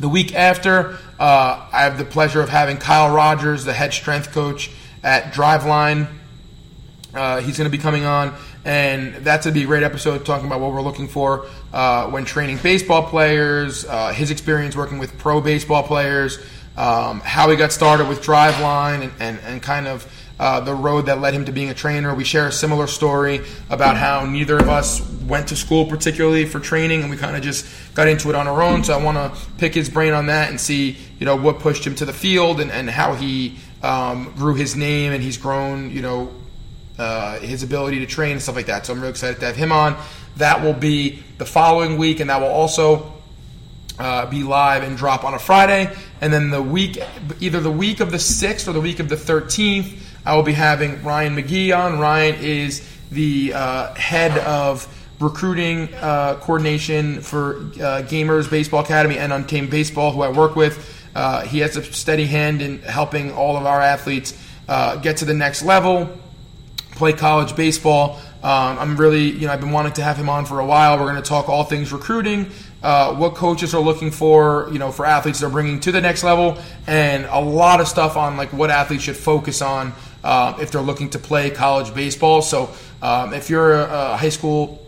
The 0.00 0.08
week 0.08 0.34
after, 0.34 0.98
uh, 1.20 1.68
I 1.72 1.82
have 1.82 1.98
the 1.98 2.04
pleasure 2.04 2.40
of 2.40 2.48
having 2.48 2.78
Kyle 2.78 3.14
Rogers, 3.14 3.64
the 3.64 3.72
head 3.72 3.92
strength 3.92 4.32
coach 4.32 4.72
at 5.04 5.32
Driveline 5.32 6.08
uh, 7.14 7.40
he's 7.40 7.56
going 7.56 7.70
to 7.70 7.76
be 7.76 7.82
coming 7.82 8.04
on, 8.04 8.34
and 8.64 9.14
that's 9.16 9.46
going 9.46 9.54
to 9.54 9.58
be 9.58 9.64
a 9.64 9.66
great 9.66 9.82
episode 9.82 10.26
talking 10.26 10.46
about 10.46 10.60
what 10.60 10.72
we're 10.72 10.82
looking 10.82 11.08
for 11.08 11.46
uh, 11.72 12.08
when 12.10 12.24
training 12.24 12.58
baseball 12.58 13.02
players, 13.02 13.86
uh, 13.86 14.12
his 14.12 14.30
experience 14.30 14.76
working 14.76 14.98
with 14.98 15.16
pro 15.18 15.40
baseball 15.40 15.82
players, 15.82 16.38
um, 16.76 17.20
how 17.20 17.50
he 17.50 17.56
got 17.56 17.72
started 17.72 18.08
with 18.08 18.22
Driveline, 18.22 19.02
and, 19.02 19.12
and, 19.20 19.40
and 19.40 19.62
kind 19.62 19.88
of 19.88 20.06
uh, 20.38 20.60
the 20.60 20.74
road 20.74 21.06
that 21.06 21.20
led 21.20 21.34
him 21.34 21.44
to 21.46 21.52
being 21.52 21.70
a 21.70 21.74
trainer. 21.74 22.14
We 22.14 22.24
share 22.24 22.46
a 22.46 22.52
similar 22.52 22.86
story 22.86 23.40
about 23.70 23.96
how 23.96 24.24
neither 24.24 24.56
of 24.56 24.68
us 24.68 25.00
went 25.26 25.48
to 25.48 25.56
school 25.56 25.86
particularly 25.86 26.44
for 26.44 26.60
training, 26.60 27.00
and 27.02 27.10
we 27.10 27.16
kind 27.16 27.36
of 27.36 27.42
just 27.42 27.66
got 27.94 28.06
into 28.06 28.28
it 28.28 28.34
on 28.34 28.46
our 28.46 28.62
own. 28.62 28.84
So 28.84 28.96
I 28.96 29.02
want 29.02 29.16
to 29.16 29.40
pick 29.56 29.74
his 29.74 29.88
brain 29.88 30.12
on 30.12 30.26
that 30.26 30.50
and 30.50 30.60
see, 30.60 30.96
you 31.18 31.26
know, 31.26 31.36
what 31.36 31.58
pushed 31.58 31.86
him 31.86 31.94
to 31.96 32.04
the 32.04 32.12
field 32.12 32.60
and, 32.60 32.70
and 32.70 32.88
how 32.88 33.14
he 33.14 33.56
um, 33.82 34.32
grew 34.36 34.54
his 34.54 34.76
name 34.76 35.12
and 35.12 35.22
he's 35.22 35.36
grown, 35.36 35.90
you 35.90 36.02
know, 36.02 36.32
uh, 36.98 37.38
his 37.38 37.62
ability 37.62 38.00
to 38.00 38.06
train 38.06 38.32
and 38.32 38.42
stuff 38.42 38.56
like 38.56 38.66
that. 38.66 38.86
So 38.86 38.92
I'm 38.92 39.00
really 39.00 39.10
excited 39.10 39.40
to 39.40 39.46
have 39.46 39.56
him 39.56 39.72
on. 39.72 39.96
That 40.36 40.62
will 40.62 40.74
be 40.74 41.22
the 41.38 41.46
following 41.46 41.96
week, 41.96 42.20
and 42.20 42.30
that 42.30 42.40
will 42.40 42.48
also 42.48 43.12
uh, 43.98 44.26
be 44.26 44.42
live 44.42 44.82
and 44.82 44.96
drop 44.96 45.24
on 45.24 45.34
a 45.34 45.38
Friday. 45.38 45.94
And 46.20 46.32
then 46.32 46.50
the 46.50 46.62
week, 46.62 46.98
either 47.40 47.60
the 47.60 47.70
week 47.70 48.00
of 48.00 48.10
the 48.10 48.16
6th 48.16 48.68
or 48.68 48.72
the 48.72 48.80
week 48.80 49.00
of 49.00 49.08
the 49.08 49.16
13th, 49.16 49.98
I 50.24 50.36
will 50.36 50.42
be 50.42 50.52
having 50.52 51.02
Ryan 51.02 51.36
McGee 51.36 51.76
on. 51.76 51.98
Ryan 51.98 52.36
is 52.40 52.86
the 53.10 53.52
uh, 53.54 53.94
head 53.94 54.36
of 54.38 54.86
recruiting 55.20 55.92
uh, 55.94 56.34
coordination 56.40 57.20
for 57.20 57.56
uh, 57.56 58.02
Gamers 58.02 58.50
Baseball 58.50 58.80
Academy 58.80 59.18
and 59.18 59.32
Untamed 59.32 59.70
Baseball, 59.70 60.12
who 60.12 60.22
I 60.22 60.30
work 60.30 60.54
with. 60.54 60.94
Uh, 61.14 61.42
he 61.42 61.60
has 61.60 61.76
a 61.76 61.82
steady 61.82 62.26
hand 62.26 62.62
in 62.62 62.80
helping 62.82 63.32
all 63.32 63.56
of 63.56 63.66
our 63.66 63.80
athletes 63.80 64.32
get 65.02 65.18
to 65.18 65.24
the 65.24 65.34
next 65.34 65.62
level 65.62 66.08
play 66.98 67.12
college 67.12 67.56
baseball. 67.56 68.20
Um, 68.42 68.78
I'm 68.78 68.96
really, 68.96 69.30
you 69.30 69.46
know, 69.46 69.52
I've 69.52 69.60
been 69.60 69.72
wanting 69.72 69.94
to 69.94 70.02
have 70.02 70.16
him 70.16 70.28
on 70.28 70.44
for 70.44 70.60
a 70.60 70.66
while. 70.66 70.98
We're 70.98 71.10
going 71.10 71.22
to 71.22 71.28
talk 71.28 71.48
all 71.48 71.64
things 71.64 71.92
recruiting, 71.92 72.50
uh, 72.82 73.14
what 73.14 73.34
coaches 73.34 73.74
are 73.74 73.80
looking 73.80 74.10
for, 74.10 74.68
you 74.70 74.78
know, 74.78 74.92
for 74.92 75.06
athletes 75.06 75.40
they're 75.40 75.48
bringing 75.48 75.80
to 75.80 75.92
the 75.92 76.00
next 76.00 76.22
level, 76.22 76.58
and 76.86 77.24
a 77.26 77.40
lot 77.40 77.80
of 77.80 77.88
stuff 77.88 78.16
on 78.16 78.36
like 78.36 78.52
what 78.52 78.70
athletes 78.70 79.04
should 79.04 79.16
focus 79.16 79.62
on 79.62 79.92
uh, 80.22 80.56
if 80.60 80.70
they're 80.70 80.82
looking 80.82 81.10
to 81.10 81.18
play 81.18 81.50
college 81.50 81.94
baseball. 81.94 82.42
So 82.42 82.70
um, 83.00 83.32
if 83.32 83.48
you're 83.48 83.72
a, 83.72 84.12
a 84.12 84.16
high 84.16 84.28
school 84.28 84.84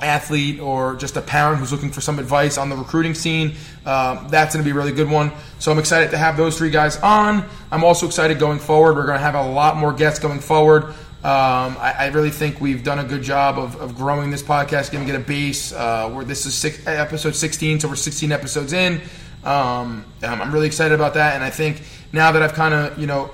athlete 0.00 0.60
or 0.60 0.94
just 0.96 1.16
a 1.16 1.22
parent 1.22 1.58
who's 1.58 1.72
looking 1.72 1.90
for 1.90 2.02
some 2.02 2.18
advice 2.18 2.58
on 2.58 2.68
the 2.68 2.76
recruiting 2.76 3.14
scene, 3.14 3.54
um, 3.86 4.26
that's 4.28 4.54
going 4.54 4.62
to 4.62 4.68
be 4.68 4.72
a 4.72 4.74
really 4.74 4.92
good 4.92 5.08
one. 5.08 5.32
So 5.58 5.72
I'm 5.72 5.78
excited 5.78 6.10
to 6.10 6.18
have 6.18 6.36
those 6.36 6.58
three 6.58 6.70
guys 6.70 6.98
on. 6.98 7.48
I'm 7.70 7.84
also 7.84 8.06
excited 8.06 8.38
going 8.38 8.58
forward. 8.58 8.96
We're 8.96 9.06
going 9.06 9.18
to 9.18 9.24
have 9.24 9.34
a 9.34 9.48
lot 9.48 9.76
more 9.76 9.94
guests 9.94 10.18
going 10.18 10.40
forward. 10.40 10.94
Um, 11.24 11.76
I, 11.80 11.94
I, 11.98 12.06
really 12.08 12.30
think 12.30 12.60
we've 12.60 12.84
done 12.84 13.00
a 13.00 13.04
good 13.04 13.22
job 13.22 13.58
of, 13.58 13.74
of 13.80 13.96
growing 13.96 14.30
this 14.30 14.42
podcast, 14.42 14.92
giving 14.92 15.08
it 15.08 15.14
a 15.16 15.18
base. 15.18 15.72
Uh, 15.72 16.10
where 16.10 16.24
this 16.24 16.46
is 16.46 16.54
six, 16.54 16.86
episode 16.86 17.34
16, 17.34 17.80
so 17.80 17.88
we're 17.88 17.96
16 17.96 18.30
episodes 18.30 18.72
in. 18.72 19.00
Um, 19.42 20.04
I'm 20.22 20.52
really 20.52 20.66
excited 20.66 20.94
about 20.94 21.14
that, 21.14 21.34
and 21.34 21.42
I 21.42 21.50
think 21.50 21.82
now 22.12 22.32
that 22.32 22.42
I've 22.42 22.54
kind 22.54 22.74
of 22.74 22.98
you 22.98 23.06
know 23.06 23.30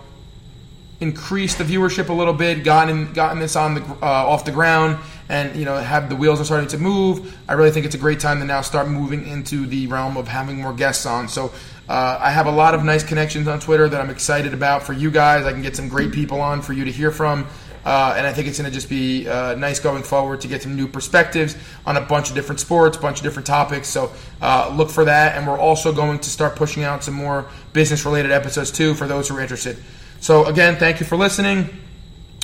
increased 1.00 1.58
the 1.58 1.64
viewership 1.64 2.08
a 2.08 2.12
little 2.12 2.32
bit, 2.32 2.64
gotten 2.64 3.12
gotten 3.12 3.40
this 3.40 3.56
on 3.56 3.74
the 3.74 3.82
uh, 3.82 4.06
off 4.06 4.44
the 4.44 4.52
ground, 4.52 4.98
and 5.28 5.56
you 5.56 5.64
know 5.64 5.76
have 5.76 6.08
the 6.08 6.16
wheels 6.16 6.40
are 6.40 6.44
starting 6.44 6.68
to 6.68 6.78
move. 6.78 7.36
I 7.48 7.54
really 7.54 7.72
think 7.72 7.84
it's 7.84 7.94
a 7.94 7.98
great 7.98 8.20
time 8.20 8.38
to 8.38 8.46
now 8.46 8.60
start 8.62 8.88
moving 8.88 9.26
into 9.26 9.66
the 9.66 9.86
realm 9.88 10.16
of 10.16 10.28
having 10.28 10.56
more 10.62 10.72
guests 10.72 11.04
on. 11.04 11.28
So. 11.28 11.52
Uh, 11.88 12.16
I 12.20 12.30
have 12.30 12.46
a 12.46 12.50
lot 12.50 12.74
of 12.74 12.84
nice 12.84 13.02
connections 13.02 13.48
on 13.48 13.58
Twitter 13.58 13.88
that 13.88 14.00
I'm 14.00 14.08
excited 14.08 14.54
about 14.54 14.84
for 14.84 14.92
you 14.92 15.10
guys. 15.10 15.44
I 15.44 15.52
can 15.52 15.62
get 15.62 15.74
some 15.74 15.88
great 15.88 16.12
people 16.12 16.40
on 16.40 16.62
for 16.62 16.72
you 16.72 16.84
to 16.84 16.92
hear 16.92 17.10
from. 17.10 17.46
Uh, 17.84 18.14
and 18.16 18.26
I 18.26 18.32
think 18.32 18.46
it's 18.46 18.58
going 18.58 18.70
to 18.70 18.74
just 18.74 18.88
be 18.88 19.28
uh, 19.28 19.54
nice 19.54 19.80
going 19.80 20.02
forward 20.02 20.40
to 20.42 20.48
get 20.48 20.62
some 20.62 20.76
new 20.76 20.86
perspectives 20.86 21.56
on 21.84 21.96
a 21.96 22.00
bunch 22.00 22.28
of 22.28 22.34
different 22.34 22.60
sports, 22.60 22.96
a 22.96 23.00
bunch 23.00 23.18
of 23.18 23.24
different 23.24 23.46
topics. 23.46 23.88
So 23.88 24.12
uh, 24.40 24.72
look 24.76 24.90
for 24.90 25.04
that. 25.04 25.36
And 25.36 25.46
we're 25.46 25.58
also 25.58 25.92
going 25.92 26.20
to 26.20 26.30
start 26.30 26.54
pushing 26.54 26.84
out 26.84 27.02
some 27.02 27.14
more 27.14 27.46
business 27.72 28.04
related 28.04 28.30
episodes 28.30 28.70
too 28.70 28.94
for 28.94 29.06
those 29.06 29.28
who 29.28 29.36
are 29.36 29.40
interested. 29.40 29.76
So 30.20 30.46
again, 30.46 30.76
thank 30.76 31.00
you 31.00 31.06
for 31.06 31.16
listening. 31.16 31.68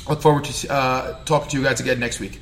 Look 0.08 0.22
forward 0.22 0.44
to 0.44 0.72
uh, 0.72 1.24
talking 1.24 1.50
to 1.50 1.58
you 1.58 1.62
guys 1.62 1.80
again 1.80 2.00
next 2.00 2.18
week. 2.18 2.40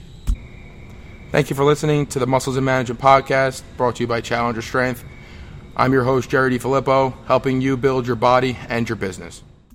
Thank 1.33 1.51
you 1.51 1.57
for 1.57 1.65
listening 1.65 2.07
to 2.07 2.19
the 2.19 2.27
Muscles 2.27 2.57
and 2.57 2.65
Management 2.65 3.01
podcast 3.01 3.63
brought 3.77 3.97
to 3.97 4.05
you 4.05 4.07
by 4.07 4.21
Challenger 4.21 4.63
Strength. 4.63 5.05
I'm 5.77 5.93
your 5.93 6.05
host, 6.05 6.31
Jerry 6.31 6.57
Filippo, 6.57 7.11
helping 7.27 7.61
you 7.61 7.77
build 7.77 8.07
your 8.07 8.17
body 8.17 8.57
and 8.69 8.89
your 8.89 8.97
business. 8.97 9.43